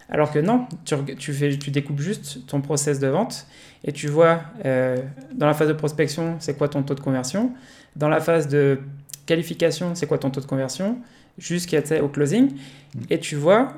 [0.09, 3.47] Alors que non, tu, tu, fais, tu découpes juste ton process de vente
[3.87, 4.99] et tu vois euh,
[5.33, 7.53] dans la phase de prospection, c'est quoi ton taux de conversion?
[7.95, 8.81] Dans la phase de
[9.25, 10.99] qualification, c'est quoi ton taux de conversion?
[11.39, 12.51] Jusqu'à au closing.
[12.51, 13.01] Mm.
[13.11, 13.73] Et tu vois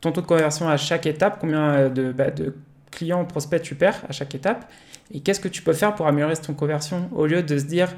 [0.00, 2.54] ton taux de conversion à chaque étape, combien euh, de, bah, de
[2.90, 4.70] clients, prospects tu perds à chaque étape,
[5.12, 7.08] et qu'est-ce que tu peux faire pour améliorer ton conversion?
[7.12, 7.88] Au lieu de se dire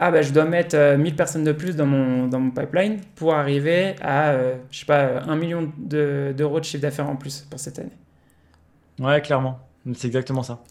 [0.00, 3.00] ah bah, je dois mettre 1000 euh, personnes de plus dans mon, dans mon pipeline
[3.14, 7.46] pour arriver à, euh, je sais pas, 1 million d'euros de, chiffre d'affaires en plus
[7.48, 7.92] pour cette année.
[8.98, 9.60] Ouais, clairement.
[9.94, 10.62] C'est exactement ça.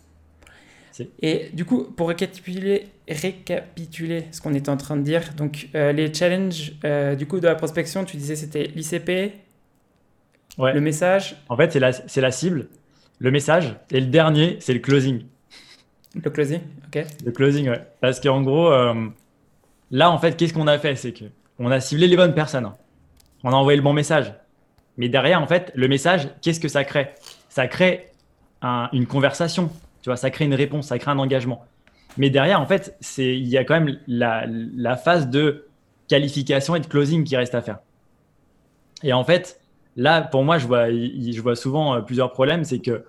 [1.21, 6.13] Et du coup, pour récapituler, récapituler ce qu'on était en train de dire, donc les
[6.13, 6.73] challenges
[7.17, 9.33] du coup de la prospection, tu disais c'était l'ICP,
[10.57, 11.35] le message.
[11.49, 12.67] En fait, c'est la, c'est la cible,
[13.19, 15.23] le message, et le dernier, c'est le closing.
[16.15, 17.05] Le closing, ok.
[17.25, 17.81] Le closing, ouais.
[17.99, 18.93] Parce qu'en gros, euh,
[19.89, 20.95] là, en fait, qu'est-ce qu'on a fait?
[20.95, 21.11] C'est
[21.57, 22.71] qu'on a ciblé les bonnes personnes.
[23.43, 24.31] On a envoyé le bon message.
[24.97, 27.15] Mais derrière, en fait, le message, qu'est-ce que ça crée?
[27.49, 28.11] Ça crée
[28.61, 29.71] une conversation,
[30.03, 31.65] tu vois, ça crée une réponse, ça crée un engagement.
[32.17, 35.65] Mais derrière, en fait, il y a quand même la, la phase de
[36.07, 37.79] qualification et de closing qui reste à faire.
[39.01, 39.59] Et en fait,
[39.95, 42.63] là, pour moi, je vois, je vois souvent euh, plusieurs problèmes.
[42.63, 43.03] C'est que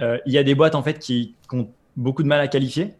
[0.00, 2.94] euh, il y a des boîtes en fait qui, ont beaucoup de mal à qualifier.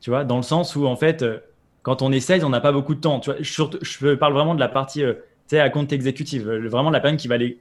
[0.00, 1.38] Tu vois, dans le sens où en fait, euh,
[1.82, 3.20] quand on essaye, on n'a pas beaucoup de temps.
[3.20, 5.14] Tu vois, je, parle vraiment de la partie, tu
[5.48, 7.58] sais, à compte exécutif, vraiment la personne qui va aller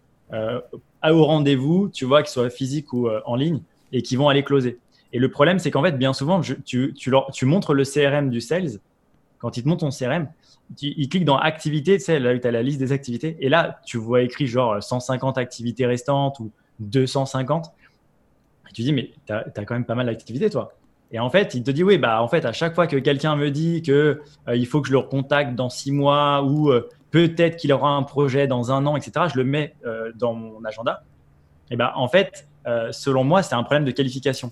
[1.09, 3.61] au rendez-vous, tu vois, qu'il soit physique ou en ligne,
[3.92, 4.80] et qui vont aller closer.
[5.14, 8.42] Et le problème, c'est qu'en fait, bien souvent, tu, tu, tu montres le CRM du
[8.42, 8.80] sales.
[9.40, 10.28] Quand ils te montrent ton CRM,
[10.82, 13.38] il clique dans activités, tu sais, là, tu as la liste des activités.
[13.40, 17.68] Et là, tu vois écrit genre 150 activités restantes ou 250.
[18.70, 20.74] Et tu dis, mais tu as, quand même pas mal d'activités, toi.
[21.12, 23.38] Et en fait, il te dit, oui, bah, en fait, à chaque fois que quelqu'un
[23.38, 26.90] me dit que euh, il faut que je le recontacte dans six mois ou euh,
[27.12, 30.64] peut-être qu'il aura un projet dans un an, etc., je le mets euh, dans mon
[30.66, 31.04] agenda.
[31.72, 32.48] Et ben, en fait,
[32.91, 34.51] selon moi, c'est un problème de qualification.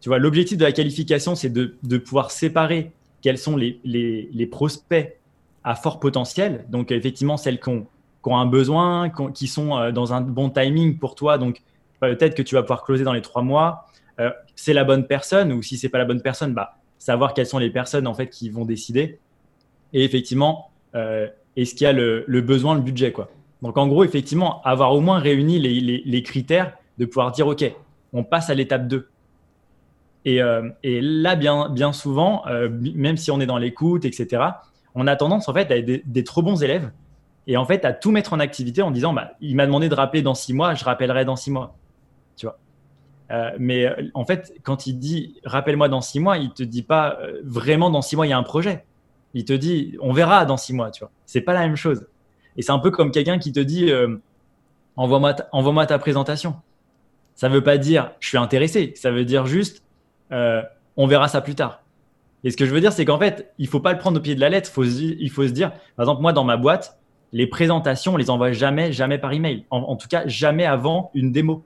[0.00, 4.28] Tu vois, l'objectif de la qualification, c'est de, de, pouvoir séparer quels sont les, les,
[4.32, 5.16] les prospects
[5.64, 6.64] à fort potentiel.
[6.68, 7.86] Donc, effectivement, celles qui ont,
[8.24, 11.38] un besoin, qui sont euh, dans un bon timing pour toi.
[11.38, 11.62] Donc,
[12.00, 13.86] peut-être que tu vas pouvoir closer dans les trois mois.
[14.20, 17.46] Euh, c'est la bonne personne ou si c'est pas la bonne personne, bah, savoir quelles
[17.46, 19.18] sont les personnes en fait qui vont décider.
[19.92, 23.30] Et effectivement, euh, est-ce qu'il y a le, besoin, le budget quoi.
[23.62, 27.64] Donc en gros, effectivement, avoir au moins réuni les, critères de pouvoir dire ok,
[28.12, 29.08] on passe à l'étape 2.
[30.24, 30.40] Et,
[30.84, 34.40] et, là, bien, souvent, même si on est dans l'écoute, etc.,
[34.94, 36.90] on a tendance en fait à être des, trop bons élèves
[37.46, 39.94] et en fait à tout mettre en activité en disant bah, il m'a demandé de
[39.94, 41.76] rappeler dans six mois, je rappellerai dans six mois.
[42.36, 42.58] Tu vois.
[43.30, 46.82] Euh, mais euh, en fait, quand il dit rappelle-moi dans six mois, il te dit
[46.82, 48.84] pas euh, vraiment dans six mois il y a un projet.
[49.34, 50.90] Il te dit on verra dans six mois.
[50.90, 51.10] Tu vois.
[51.26, 52.06] C'est pas la même chose.
[52.56, 53.90] Et c'est un peu comme quelqu'un qui te dit
[54.96, 56.56] envoie-moi ta, envoie ta présentation.
[57.34, 59.82] Ça ne veut pas dire je suis intéressé, ça veut dire juste
[60.32, 60.62] euh,
[60.96, 61.82] on verra ça plus tard.
[62.44, 64.22] Et ce que je veux dire, c'est qu'en fait, il faut pas le prendre au
[64.22, 64.70] pied de la lettre.
[64.76, 66.98] Il faut se dire, par exemple, moi, dans ma boîte,
[67.32, 69.64] les présentations, on les envoie jamais, jamais par email.
[69.70, 71.64] En, tout cas, jamais avant une démo.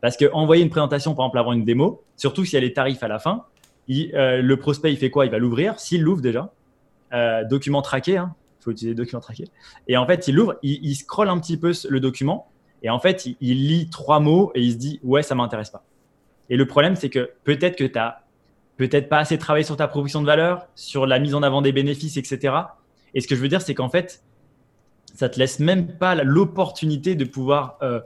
[0.00, 2.72] Parce que envoyer une présentation, par exemple, avant une démo, surtout s'il y a les
[2.72, 3.44] tarifs à la fin,
[3.90, 5.24] euh, le prospect, il fait quoi?
[5.24, 6.52] Il va l'ouvrir, s'il l'ouvre déjà.
[7.12, 8.34] Euh, document traqué, il hein.
[8.60, 9.44] faut utiliser document traqué.
[9.88, 12.48] Et en fait, il l'ouvre, il, il scrolle un petit peu le document,
[12.82, 15.84] et en fait, il, lit trois mots et il se dit, ouais, ça m'intéresse pas.
[16.48, 18.22] Et le problème, c'est que peut-être que tu as
[18.76, 21.72] peut-être pas assez travaillé sur ta proposition de valeur, sur la mise en avant des
[21.72, 22.54] bénéfices, etc.
[23.14, 24.22] Et ce que je veux dire, c'est qu'en fait,
[25.14, 28.00] ça te laisse même pas l'opportunité de pouvoir euh,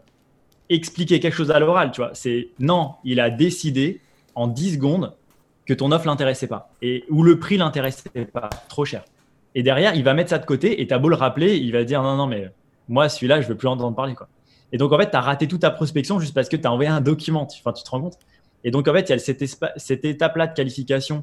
[0.68, 1.92] expliquer quelque chose à l'oral.
[1.92, 4.00] Tu vois, c'est non, il a décidé
[4.34, 5.14] en 10 secondes
[5.66, 9.04] que ton offre l'intéressait pas et ou le prix l'intéressait pas, trop cher.
[9.54, 11.72] Et derrière, il va mettre ça de côté et tu as beau le rappeler, il
[11.72, 12.50] va dire non, non, mais
[12.88, 14.14] moi, celui-là, je veux plus entendre parler.
[14.14, 14.28] Quoi.
[14.74, 16.72] Et donc, en fait, tu as raté toute ta prospection juste parce que tu as
[16.72, 17.46] envoyé un document.
[17.46, 18.18] Enfin, tu te rends compte
[18.64, 19.18] et donc, en fait, il y a
[19.76, 21.22] cette, étape-là de qualification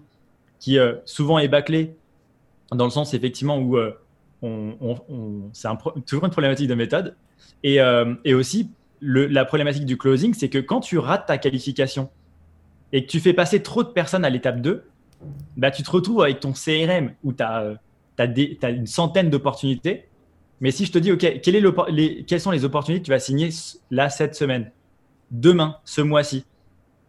[0.59, 1.95] qui euh, souvent est bâclée
[2.71, 3.97] dans le sens effectivement où euh,
[5.53, 5.67] c'est
[6.05, 7.15] toujours une problématique de méthode.
[7.63, 8.69] Et, euh, aussi,
[9.01, 12.09] la problématique du closing, c'est que quand tu rates ta qualification
[12.93, 14.83] et que tu fais passer trop de personnes à l'étape 2,
[15.57, 17.75] bah, tu te retrouves avec ton CRM où tu as,
[18.69, 20.07] une centaine d'opportunités.
[20.61, 23.49] Mais si je te dis, OK, quelles sont les opportunités que tu vas signer
[23.89, 24.71] là cette semaine,
[25.31, 26.45] demain, ce mois-ci?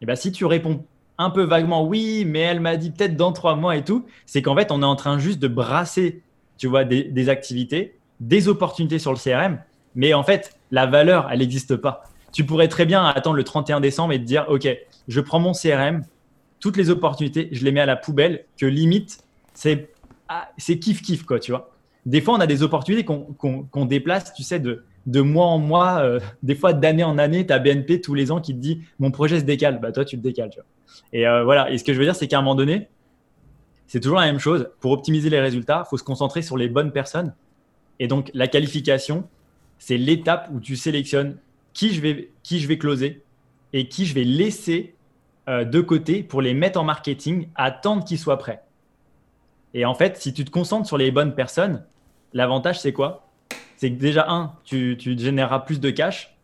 [0.01, 0.85] Et bien, si tu réponds
[1.19, 4.41] un peu vaguement oui, mais elle m'a dit peut-être dans trois mois et tout, c'est
[4.41, 6.23] qu'en fait, on est en train juste de brasser,
[6.57, 9.59] tu vois, des, activités, des opportunités sur le CRM,
[9.95, 12.05] mais en fait, la valeur, elle n'existe pas.
[12.33, 14.67] Tu pourrais très bien attendre le 31 décembre et te dire, OK,
[15.09, 16.03] je prends mon CRM,
[16.59, 19.19] toutes les opportunités, je les mets à la poubelle, que limite,
[19.53, 19.91] c'est
[20.29, 21.72] ah, kiff-kiff, quoi, tu vois.
[22.05, 26.21] Des fois, on a des opportunités qu'on déplace, tu sais, de, mois en mois, euh,
[26.43, 29.41] des fois d'année en année, tu BNP tous les ans qui te dit mon projet
[29.41, 29.81] se décale.
[29.81, 30.51] Bah, toi, tu le décales.
[31.13, 31.71] Et euh, voilà.
[31.71, 32.89] Et ce que je veux dire, c'est qu'à un moment donné,
[33.87, 34.69] c'est toujours la même chose.
[34.81, 37.35] Pour optimiser les résultats, il faut se concentrer sur les bonnes personnes.
[37.99, 39.29] Et donc, la qualification,
[39.79, 41.37] c'est l'étape où tu sélectionnes
[41.73, 43.23] qui je vais, qui je vais closer
[43.73, 44.95] et qui je vais laisser
[45.49, 48.63] euh, de côté pour les mettre en marketing, attendre qu'ils soient prêts.
[49.75, 51.85] Et en fait, si tu te concentres sur les bonnes personnes,
[52.35, 53.29] l'avantage, c'est quoi?
[53.77, 56.37] C'est que déjà, un, tu, tu généreras plus de cash.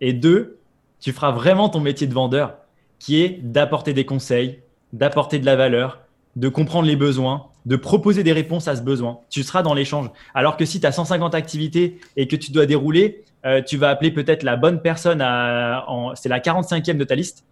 [0.00, 0.58] Et deux,
[1.00, 2.56] tu feras vraiment ton métier de vendeur,
[2.98, 4.60] qui est d'apporter des conseils,
[4.92, 6.00] d'apporter de la valeur,
[6.36, 9.20] de comprendre les besoins, de proposer des réponses à ce besoin.
[9.30, 10.10] Tu seras dans l'échange.
[10.34, 13.90] Alors que si tu as 150 activités et que tu dois dérouler, euh, tu vas
[13.90, 17.44] appeler peut-être la bonne personne, à, c'est la 45e de ta liste,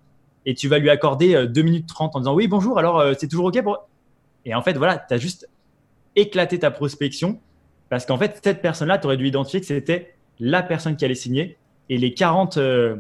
[0.45, 3.13] et tu vas lui accorder 2 euh, minutes 30 en disant oui, bonjour, alors euh,
[3.19, 3.87] c'est toujours OK pour...
[4.45, 5.49] Et en fait, voilà, tu as juste
[6.17, 7.41] éclaté ta prospection
[7.93, 11.15] parce qu'en fait, cette personne-là, tu aurais dû identifier que c'était la personne qui allait
[11.15, 11.59] signer
[11.91, 12.97] et les, 40, euh,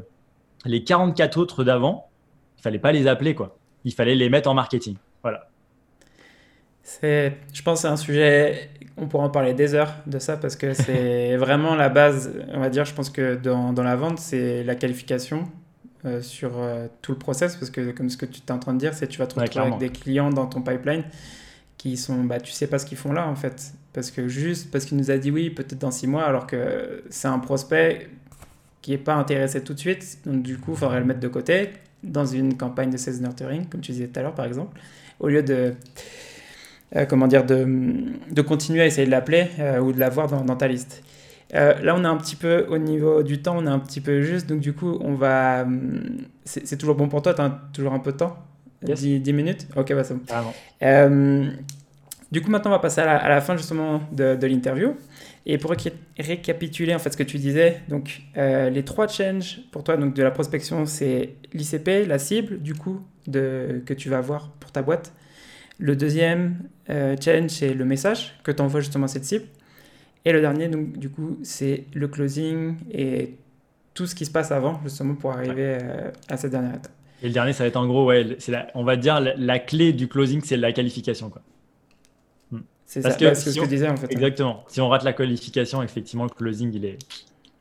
[0.66, 2.10] les 44 autres d'avant,
[2.58, 3.56] il fallait pas les appeler, quoi.
[3.84, 4.96] Il fallait les mettre en marketing.
[5.22, 5.48] Voilà.
[6.82, 10.36] C'est, je pense que c'est un sujet, on pourra en parler des heures de ça
[10.36, 13.96] parce que c'est vraiment la base, on va dire, je pense que dans, dans la
[13.96, 15.48] vente, c'est la qualification
[16.04, 18.74] euh, sur euh, tout le process parce que comme ce que tu es en train
[18.74, 21.04] de dire, c'est tu vas te retrouver avec des clients dans ton pipeline
[21.82, 23.72] qui sont, bah, tu sais pas ce qu'ils font là en fait.
[23.92, 27.02] Parce que juste parce qu'il nous a dit oui, peut-être dans six mois, alors que
[27.10, 28.08] c'est un prospect
[28.82, 30.18] qui n'est pas intéressé tout de suite.
[30.24, 31.70] Donc du coup, il faudrait le mettre de côté
[32.04, 34.80] dans une campagne de sales nurturing, comme tu disais tout à l'heure par exemple,
[35.18, 35.74] au lieu de,
[36.94, 37.66] euh, comment dire, de,
[38.30, 41.02] de, continuer à essayer de l'appeler euh, ou de l'avoir dans, dans ta liste.
[41.54, 44.00] Euh, là, on est un petit peu au niveau du temps, on est un petit
[44.00, 45.66] peu juste, donc du coup, on va.
[46.44, 48.36] C'est toujours bon pour toi, tu as toujours un peu de temps?
[48.82, 49.66] 10, minutes?
[49.76, 51.52] Ok, bah c'est bon.
[52.32, 54.96] Du coup, maintenant, on va passer à la, fin justement de, l'interview.
[55.44, 55.74] Et pour
[56.18, 60.14] récapituler en fait ce que tu disais, donc euh, les trois changes pour toi donc
[60.14, 64.70] de la prospection, c'est l'ICP, la cible du coup de, que tu vas avoir pour
[64.70, 65.12] ta boîte.
[65.78, 66.58] Le deuxième
[66.90, 69.44] euh, change, c'est le message que tu envoies justement à cette cible.
[70.24, 73.34] Et le dernier, donc du coup, c'est le closing et
[73.92, 76.92] tout ce qui se passe avant justement pour arriver euh, à cette dernière étape.
[77.22, 78.36] Et le dernier, ça va être en gros, ouais,
[78.74, 81.30] on va dire la, la clé du closing, c'est la qualification.
[81.30, 81.42] Quoi.
[82.92, 84.12] C'est Parce que, ce que je disais en fait.
[84.12, 84.64] Exactement.
[84.68, 86.98] Si on rate la qualification, effectivement, le closing, il est.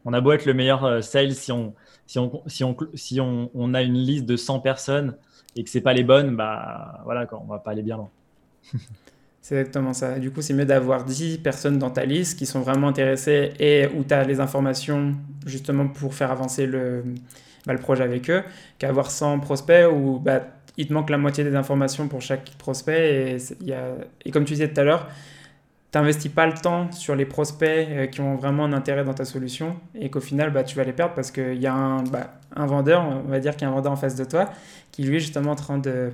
[0.03, 1.73] On a beau être le meilleur euh, sales, si on,
[2.05, 5.15] si on, si on, si on, on a une liste de 100 personnes
[5.55, 8.09] et que c'est pas les bonnes, bah voilà, quoi, on va pas aller bien loin.
[9.41, 10.19] c'est exactement ça.
[10.19, 13.87] Du coup, c'est mieux d'avoir 10 personnes dans ta liste qui sont vraiment intéressées et
[13.87, 17.05] où tu as les informations justement pour faire avancer le,
[17.65, 18.43] bah, le projet avec eux,
[18.79, 20.41] qu'avoir 100 prospects où bah,
[20.77, 23.35] il te manque la moitié des informations pour chaque prospect.
[23.35, 23.95] Et, y a,
[24.25, 25.07] et comme tu disais tout à l'heure,
[25.93, 29.75] n'investis pas le temps sur les prospects qui ont vraiment un intérêt dans ta solution
[29.93, 32.65] et qu'au final, bah, tu vas les perdre parce qu'il y a un, bah, un
[32.65, 34.49] vendeur, on va dire qu'il y a un vendeur en face de toi,
[34.91, 36.11] qui lui est justement en train de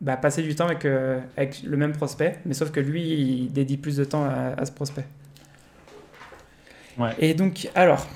[0.00, 0.84] bah, passer du temps avec,
[1.36, 4.72] avec le même prospect, mais sauf que lui, il dédie plus de temps à, ce
[4.72, 5.04] prospect.
[6.98, 7.14] Ouais.
[7.20, 8.06] Et donc, alors,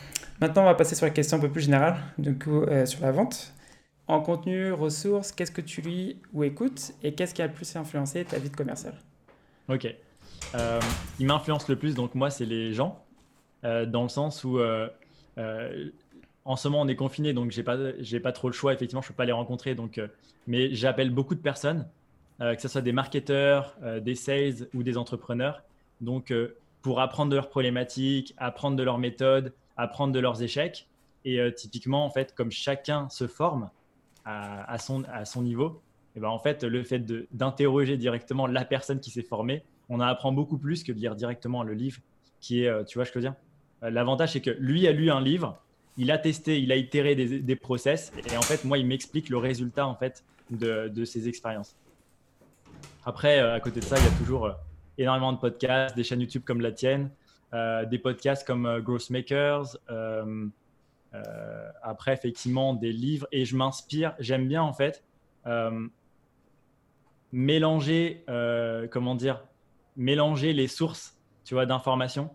[0.42, 3.12] maintenant, on va passer sur la question un peu plus générale, du coup, sur la
[3.12, 3.52] vente.
[4.08, 7.76] En contenu, ressources, qu'est-ce que tu lis ou écoutes et qu'est-ce qui a le plus
[7.76, 8.94] influencé ta vie de commercial?
[9.68, 9.86] Ok.
[10.56, 10.80] Euh,
[11.20, 13.04] il m'influence le plus, donc moi, c'est les gens,
[13.64, 14.88] euh, dans le sens où euh,
[16.44, 17.76] en ce moment, on est confiné, donc j'ai pas,
[18.22, 18.72] pas trop le choix.
[18.72, 20.00] Effectivement, je peux pas les rencontrer, donc,
[20.48, 21.86] mais j'appelle beaucoup de personnes,
[22.40, 25.62] que ce soit des marketeurs, des sales ou des entrepreneurs,
[26.00, 26.34] donc
[26.82, 30.88] pour apprendre de leurs problématiques, apprendre de leurs méthodes, apprendre de leurs échecs.
[31.24, 33.70] Et typiquement, en fait, comme chacun se forme,
[34.24, 35.80] à, son, à son niveau,
[36.14, 37.00] et ben en fait, le fait
[37.32, 41.14] d'interroger directement la personne qui s'est formée, on en apprend beaucoup plus que de lire
[41.14, 42.00] directement le livre
[42.40, 43.34] qui est, euh, tu vois, je veux dire?
[43.82, 45.58] Euh, l'avantage, c'est que lui a lu un livre,
[45.96, 49.28] il a testé, il a itéré des, des process, et en fait, moi, il m'explique
[49.28, 51.76] le résultat en fait de, de ses expériences.
[53.04, 54.50] Après, euh, à côté de ça, il y a toujours
[54.98, 57.10] énormément de podcasts, des chaînes YouTube comme la tienne,
[57.52, 59.76] des podcasts comme Growth Makers.
[61.14, 64.14] Euh, après, effectivement, des livres et je m'inspire.
[64.18, 65.04] J'aime bien en fait
[65.46, 65.86] euh,
[67.32, 69.44] mélanger, euh, comment dire,
[69.96, 72.30] mélanger les sources, tu vois, d'informations.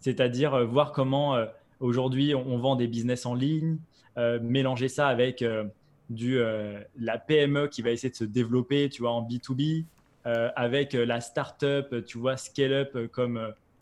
[0.00, 1.36] C'est-à-dire voir comment
[1.80, 3.78] aujourd'hui on, vend des business en ligne,
[4.16, 5.44] mélanger ça avec
[6.08, 6.40] du
[7.00, 9.86] la PME qui va essayer de se développer, tu vois, en B2B,
[10.24, 13.10] avec la startup, tu vois, scale up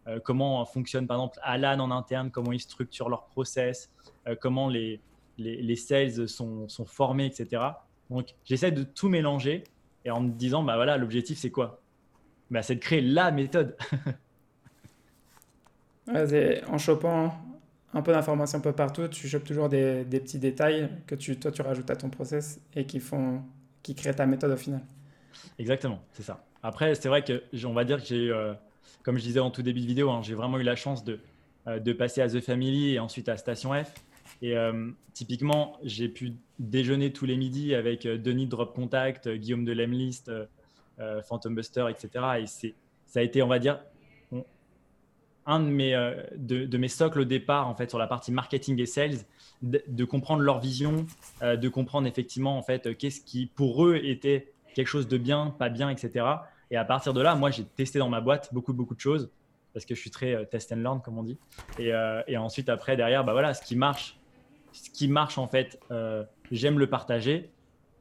[0.06, 3.90] comme comment fonctionne par exemple Alan en interne, comment ils structurent leur process,
[4.26, 5.00] euh, comment les,
[5.38, 7.62] les, sales sont, sont, formés, etc.
[8.10, 9.64] Donc, j'essaie de tout mélanger
[10.04, 11.80] et en me disant, bah voilà, l'objectif, c'est quoi?
[12.50, 13.76] Bah, C'est de créer la méthode.
[16.68, 17.34] en chopant
[17.92, 21.36] un peu d'informations un peu partout, tu chopes toujours des, des, petits détails que tu,
[21.38, 23.42] toi, tu rajoutes à ton process et qui, font,
[23.82, 24.82] qui créent ta méthode au final.
[25.58, 26.44] Exactement, c'est ça.
[26.62, 28.52] Après, c'est vrai que on va dire que j'ai, euh,
[29.02, 31.20] comme je disais en tout début de vidéo, hein, j'ai vraiment eu la chance de,
[31.66, 33.92] euh, de passer à The Family et ensuite à Station F.
[34.42, 39.36] Et euh, typiquement, j'ai pu déjeuner tous les midis avec euh, Denis Drop Contact, euh,
[39.36, 40.30] Guillaume de Lemlist,
[41.28, 42.24] Phantom Buster, etc.
[42.40, 43.80] Et ça a été, on va dire,
[45.44, 45.92] un de mes,
[46.34, 49.18] de, mes socles au départ, en fait, sur la partie marketing et sales,
[49.60, 51.04] de, comprendre leur vision,
[51.42, 55.68] de comprendre effectivement, en fait, qu'est-ce qui, pour eux, était quelque chose de bien, pas
[55.68, 56.24] bien, etc.
[56.70, 59.30] Et à partir de là, moi, j'ai testé dans ma boîte beaucoup, beaucoup de choses
[59.72, 61.38] parce que je suis très test and learn, comme on dit.
[61.78, 61.92] Et,
[62.26, 64.18] et, ensuite, après, derrière, bah voilà, ce qui marche,
[64.72, 67.50] ce qui marche, en fait, euh, j'aime le partager.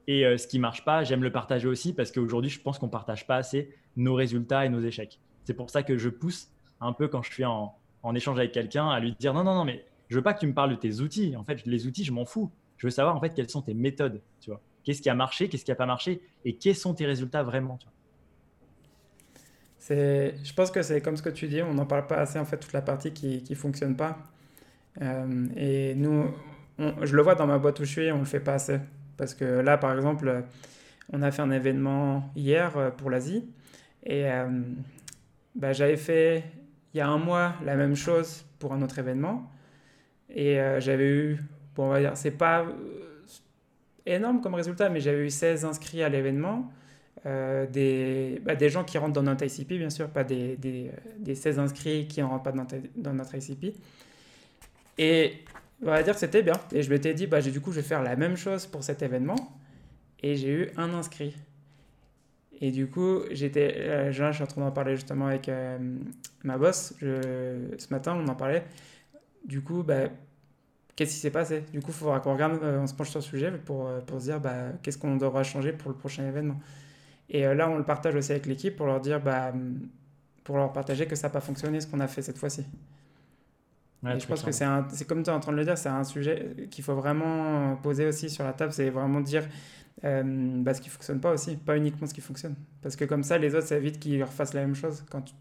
[0.08, 2.90] Et euh, ce qui marche pas, j'aime le partager aussi parce qu'aujourd'hui, je pense qu'on
[2.90, 5.20] partage pas assez nos résultats et nos échecs.
[5.46, 6.50] C'est pour ça que je pousse
[6.80, 7.76] un peu quand je suis en,
[8.14, 10.48] échange avec quelqu'un à lui dire non, non, non, mais je veux pas que tu
[10.48, 11.36] me parles de tes outils.
[11.36, 12.52] En fait, les outils, je m'en fous.
[12.78, 14.22] Je veux savoir en fait quelles sont tes méthodes.
[14.42, 17.08] Tu vois, qu'est-ce qui a marché, qu'est-ce qui a pas marché et quels sont tes
[17.08, 17.78] résultats vraiment.
[17.78, 17.94] Tu vois.
[19.90, 22.46] Je pense que c'est comme ce que tu dis, on n'en parle pas assez en
[22.46, 24.18] fait toute la partie qui ne fonctionne pas.
[25.02, 26.32] Euh, et nous,
[26.80, 28.80] je le vois dans ma boîte où je suis, on le fait pas assez.
[29.18, 30.44] Parce que là, par exemple,
[31.12, 33.46] on a fait un événement hier euh, pour l'Asie.
[34.04, 34.48] Et euh,
[35.56, 36.44] bah, j'avais fait
[36.94, 39.52] il y a un mois la même chose pour un autre événement.
[40.30, 41.40] Et j'avais eu,
[41.76, 42.66] bon, on va dire, c'est pas
[44.06, 46.72] énorme comme résultat, mais j'avais eu 16 inscrits à l'événement.
[47.26, 51.36] Des, bah, des gens qui rentrent dans notre ICP, bien sûr, pas des, des, des
[51.36, 53.76] 16 inscrits qui ne rentrent pas dans, dans notre ICP.
[54.98, 55.34] Et
[55.82, 56.60] on va dire que c'était bien.
[56.72, 59.02] Et je m'étais dit, bah, du coup, je vais faire la même chose pour cet
[59.02, 59.36] événement.
[60.22, 61.36] Et j'ai eu un inscrit.
[62.62, 65.78] Et du coup, j'étais, euh, je suis en train d'en parler justement avec euh,
[66.44, 66.94] ma boss.
[67.00, 68.64] ce matin, on en parlait.
[69.46, 70.10] Du coup, bah,
[70.96, 71.64] qu'est-ce qui s'est passé?
[71.74, 74.20] Du coup, il faudra qu'on regarde, euh, on se penche sur le sujet pour, pour
[74.22, 76.60] se dire bah, qu'est-ce qu'on devra changer pour le prochain événement?
[77.30, 79.52] Et là, on le partage aussi avec l'équipe pour leur dire, bah,
[80.44, 82.66] pour leur partager que ça n'a pas fonctionné ce qu'on a fait cette fois-ci
[84.20, 86.68] je pense que c'est comme tu es en train de le dire, c'est un sujet
[86.70, 89.44] qu'il faut vraiment poser aussi sur la table, c'est vraiment dire
[90.04, 90.24] euh,
[90.62, 92.56] bah, ce qui fonctionne pas aussi, pas uniquement ce qui fonctionne.
[92.82, 95.34] Parce que comme ça, les autres, ça évite qu'ils leur fassent la même chose quand,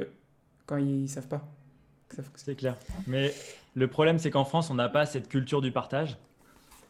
[0.00, 0.04] euh,
[0.66, 1.46] quand ils savent pas.
[2.34, 2.76] C'est clair.
[3.06, 3.32] Mais
[3.74, 6.18] le problème, c'est qu'en France, on n'a pas cette culture du partage.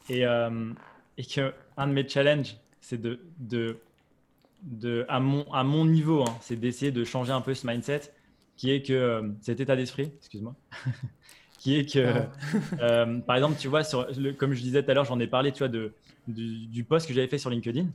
[0.08, 0.72] Et, euh,
[1.16, 3.78] et que un de mes challenges, c'est de, de,
[4.62, 8.12] de, à, mon, à mon niveau, hein, c'est d'essayer de changer un peu ce mindset
[8.56, 10.54] qui est que euh, cet état d'esprit, excuse-moi,
[11.58, 12.30] qui est que, ah.
[12.80, 14.06] euh, par exemple, tu vois, sur
[14.38, 15.94] comme je disais tout à l'heure, j'en ai parlé, tu vois, de,
[16.28, 17.86] du, post que j'avais fait sur LinkedIn.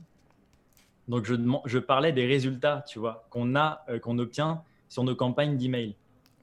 [1.08, 5.14] Donc, je, je parlais des résultats, tu vois, qu'on a, euh, qu'on obtient sur nos
[5.14, 5.94] campagnes d'email.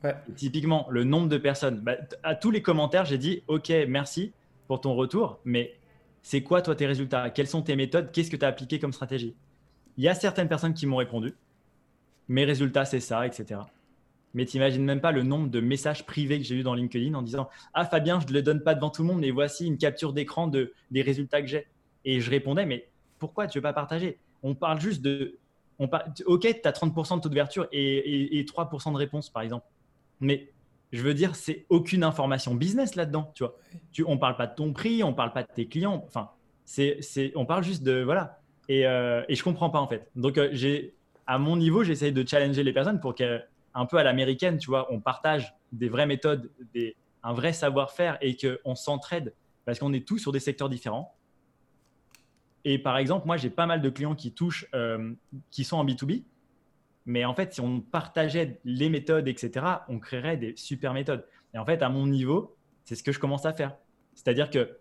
[0.04, 0.16] Ouais.
[0.36, 1.82] Typiquement, le nombre de personnes.
[1.82, 4.34] Bah, à tous les commentaires, j'ai dit OK, merci
[4.68, 5.76] pour ton retour, mais
[6.24, 7.30] c'est quoi toi tes résultats?
[7.30, 8.12] Quelles sont tes méthodes?
[8.12, 9.36] Qu'est-ce que tu as appliqué comme stratégie?
[9.98, 11.34] Il y a certaines personnes qui m'ont répondu.
[12.28, 13.62] Mes résultats, c'est ça, etc.
[14.34, 17.14] Mais tu n'imagines même pas le nombre de messages privés que j'ai eu dans LinkedIn
[17.14, 19.66] en disant Ah Fabien, je ne le donne pas devant tout le monde, mais voici
[19.66, 21.68] une capture d'écran de, des résultats que j'ai.
[22.04, 22.90] Et je répondais Mais
[23.20, 24.20] pourquoi tu veux pas partager?
[24.44, 25.38] On parle juste de.
[25.80, 25.90] On
[26.26, 29.66] ok, tu as 30% de taux d'ouverture et, et, 3% de réponse, par exemple.
[30.22, 30.52] Mais
[30.92, 33.56] je veux dire, c'est aucune information business là-dedans, tu vois.
[33.92, 36.04] Tu, on parle pas de ton prix, on parle pas de tes clients.
[36.08, 36.30] Enfin,
[36.66, 38.40] c'est, c'est, on parle juste de voilà.
[38.68, 40.10] Et, euh, et je comprends pas en fait.
[40.16, 40.82] Donc euh,
[41.28, 44.92] à mon niveau, j'essaye de challenger les personnes pour qu'un peu à l'américaine, tu vois,
[44.92, 49.34] on partage des vraies méthodes, des, un vrai savoir-faire et qu'on s'entraide
[49.66, 51.16] parce qu'on est tous sur des secteurs différents.
[52.64, 55.14] Et par exemple, moi, j'ai pas mal de clients qui touchent, euh,
[55.52, 56.24] qui sont en B2B.
[57.06, 61.26] Mais en fait, si on partageait les méthodes, etc., on créerait des super méthodes.
[61.54, 63.76] Et en fait, à mon niveau, c'est ce que je commence à faire.
[64.16, 64.78] C'est-à-dire que,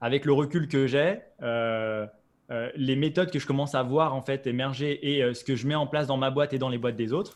[0.00, 2.06] avec le recul que j'ai, euh,
[2.50, 5.66] euh, les méthodes que je commence à voir en fait émerger et ce que je
[5.66, 7.34] mets en place dans ma boîte et dans les boîtes des autres,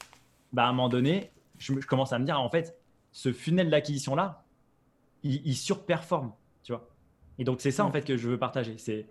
[0.52, 2.78] bah, à un moment donné, je, commence à me dire en fait,
[3.12, 4.44] ce funnel d'acquisition là,
[5.22, 6.32] il, il surperforme,
[6.62, 6.88] tu vois.
[7.38, 8.76] Et donc c'est ça en fait que je veux partager.
[8.78, 9.06] C'est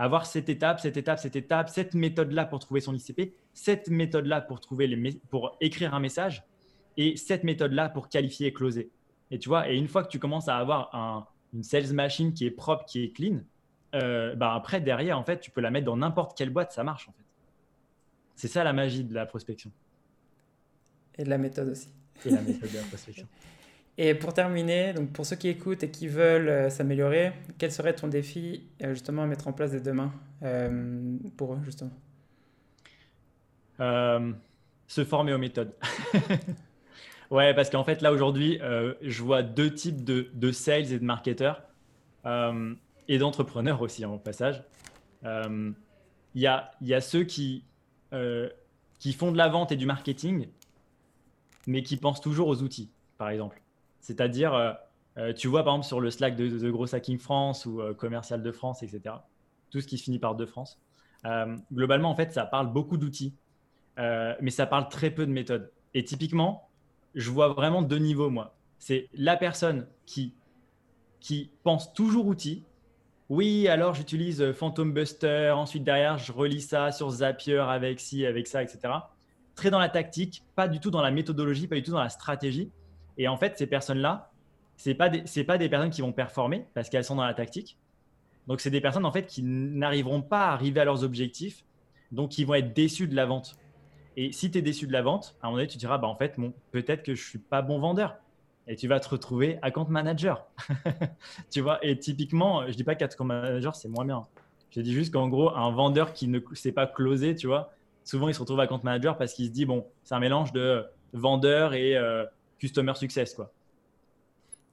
[0.00, 4.40] avoir cette étape, cette étape, cette étape, cette méthode-là pour trouver son ICP, cette méthode-là
[4.40, 6.42] pour, trouver les pour écrire un message
[6.96, 8.90] et cette méthode-là pour qualifier et closer.
[9.30, 12.32] Et tu vois, et une fois que tu commences à avoir un, une sales machine
[12.32, 13.40] qui est propre, qui est clean,
[13.94, 16.84] euh, bah après, derrière, en fait, tu peux la mettre dans n'importe quelle boîte, ça
[16.84, 17.24] marche en fait.
[18.36, 19.70] C'est ça la magie de la prospection.
[21.18, 21.88] Et de la méthode aussi.
[22.24, 23.26] Et la méthode de la prospection.
[24.02, 27.94] Et pour terminer, donc pour ceux qui écoutent et qui veulent euh, s'améliorer, quel serait
[27.94, 30.10] ton défi euh, justement à mettre en place dès demain
[30.42, 31.90] euh, pour eux justement?
[34.86, 35.74] Se former aux méthodes.
[37.30, 38.58] ouais, parce qu'en fait là aujourd'hui,
[39.02, 41.62] je vois deux types de, de, sales et de marketeurs
[43.08, 44.62] et d'entrepreneurs aussi en passage.
[45.22, 47.64] Il y, a, y a ceux qui,
[49.00, 50.48] qui font de la vente et du marketing,
[51.66, 53.62] mais qui pensent toujours aux outils, par exemple.
[54.00, 54.72] C'est-à-dire, euh,
[55.18, 57.94] euh, tu vois par exemple sur le Slack de, de, Gros Hacking France ou euh,
[57.94, 59.16] Commercial de France, etc.
[59.70, 60.78] Tout ce qui se finit par de France.
[61.72, 63.34] globalement, en fait, ça parle beaucoup d'outils,
[63.96, 65.70] mais ça parle très peu de méthodes.
[65.94, 66.68] Et typiquement,
[67.14, 68.54] je vois vraiment deux niveaux, moi.
[68.78, 70.34] C'est la personne qui,
[71.20, 72.64] qui pense toujours outils.
[73.30, 78.48] Oui, alors j'utilise Phantom Buster, ensuite derrière, je relis ça sur Zapier avec ci, avec
[78.48, 78.92] ça, etc.
[79.54, 82.08] Très dans la tactique, pas du tout dans la méthodologie, pas du tout dans la
[82.08, 82.72] stratégie.
[83.18, 84.32] Et en fait, ces personnes-là,
[84.76, 87.78] c'est pas des, pas des personnes qui vont performer parce qu'elles sont dans la tactique.
[88.48, 91.64] Donc, c'est des personnes en fait qui n'arriveront pas à arriver à leurs objectifs,
[92.10, 93.54] donc ils vont être déçus de la vente.
[94.16, 96.08] Et si tu es déçu de la vente, à un moment donné, tu diras, bah,
[96.08, 98.16] en fait, bon, peut-être que je suis pas bon vendeur.
[98.70, 100.46] Et tu vas te retrouver account manager.
[101.50, 104.22] tu vois, et typiquement, je dis pas qu'account manager, c'est moins bien.
[104.70, 107.72] Je dis juste qu'en gros, un vendeur qui ne sait pas closer, tu vois,
[108.04, 110.84] souvent il se retrouve account manager parce qu'il se dit, bon, c'est un mélange de
[111.12, 112.24] vendeur et euh,
[112.60, 113.52] customer success, quoi.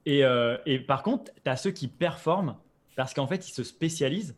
[0.06, 2.54] Et, euh, et par contre, tu as ceux qui performent
[2.94, 4.36] parce qu'en fait, ils se spécialisent.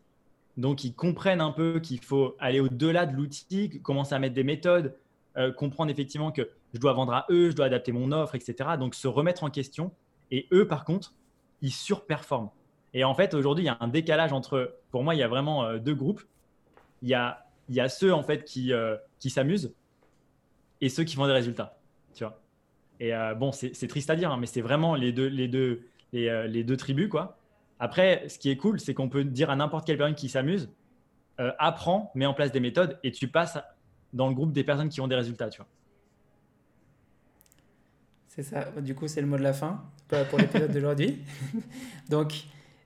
[0.57, 4.43] Donc, ils comprennent un peu qu'il faut aller au-delà de l'outil, commencer à mettre des
[4.43, 4.95] méthodes,
[5.37, 8.71] euh, comprendre effectivement que je dois vendre à eux, je dois adapter mon offre, etc.
[8.79, 9.91] Donc, se remettre en question.
[10.31, 11.13] Et eux, par contre,
[11.61, 12.49] ils surperforment.
[12.93, 15.27] Et en fait, aujourd'hui, il y a un décalage entre, pour moi, il y a
[15.27, 16.23] vraiment euh, deux groupes.
[17.01, 18.71] Il y a, il y a ceux, en fait, qui,
[19.19, 19.73] qui s'amusent
[20.81, 21.79] et ceux qui font des résultats.
[22.13, 22.41] Tu vois
[23.01, 25.87] et euh, bon, c'est triste à dire, hein, mais c'est vraiment les deux, les, deux,
[26.13, 27.09] euh, les, deux tribus.
[27.09, 27.39] quoi.
[27.79, 30.69] Après, ce qui est cool, c'est qu'on peut dire à n'importe quelle personne qui s'amuse,
[31.39, 33.57] euh, apprends, mets en place des méthodes et tu passes
[34.13, 35.49] dans le groupe des personnes qui ont des résultats.
[35.49, 35.67] Tu vois.
[38.27, 38.71] C'est ça.
[38.81, 39.83] Du coup, c'est le mot de la fin
[40.29, 41.19] pour l'épisode d'aujourd'hui.
[42.09, 42.45] donc,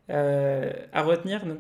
[0.10, 1.60] à retenir, donc,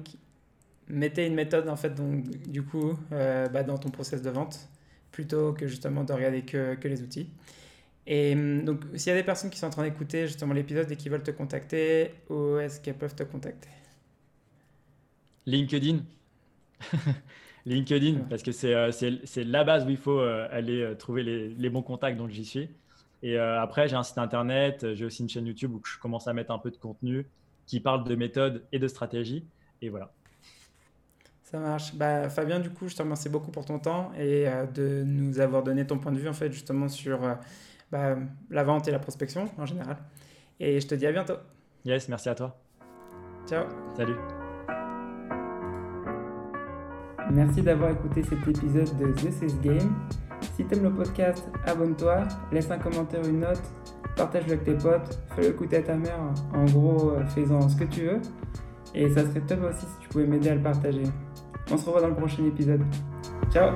[0.87, 4.69] mettez une méthode en fait, donc, du coup, bah, dans ton process de vente
[5.15, 7.29] plutôt que justement de regarder que, que les outils.
[8.05, 10.91] Et hum, donc, s'il y a des personnes qui sont en train d'écouter justement l'épisode
[10.91, 13.69] et qui veulent te contacter, où est-ce qu'elles peuvent te contacter?
[15.45, 15.99] LinkedIn.
[17.65, 21.49] LinkedIn, parce que euh, c'est la base où il faut euh, aller euh, trouver les,
[21.49, 22.69] les, bons contacts, donc j'y suis.
[23.23, 26.33] Et après, j'ai un site internet, j'ai aussi une chaîne YouTube où je commence à
[26.33, 27.25] mettre un peu de contenu
[27.65, 29.43] qui parle de méthode et de stratégie.
[29.81, 30.11] Et voilà.
[31.41, 31.95] Ça marche.
[31.95, 34.45] Bah, Fabien, du coup, je te remercie beaucoup pour ton temps et
[34.75, 37.19] de nous avoir donné ton point de vue, en fait, justement, sur
[37.91, 38.15] bah,
[38.51, 39.97] la vente et la prospection en général.
[40.59, 41.37] Et je te dis à bientôt.
[41.83, 42.55] Yes, merci à toi.
[43.47, 43.65] Ciao.
[43.95, 44.44] Salut.
[47.31, 49.93] Merci d'avoir écouté cet épisode de The Sales Game.
[50.55, 53.61] Si t'aimes le podcast, abonne-toi, laisse un commentaire, une note,
[54.15, 56.19] partage-le avec tes potes, fais-le écouter à ta mère,
[56.53, 58.21] en gros, euh, fais-en ce que tu veux.
[58.93, 61.03] Et ça serait top aussi si tu pouvais m'aider à le partager.
[61.71, 62.81] On se revoit dans le prochain épisode.
[63.51, 63.71] Ciao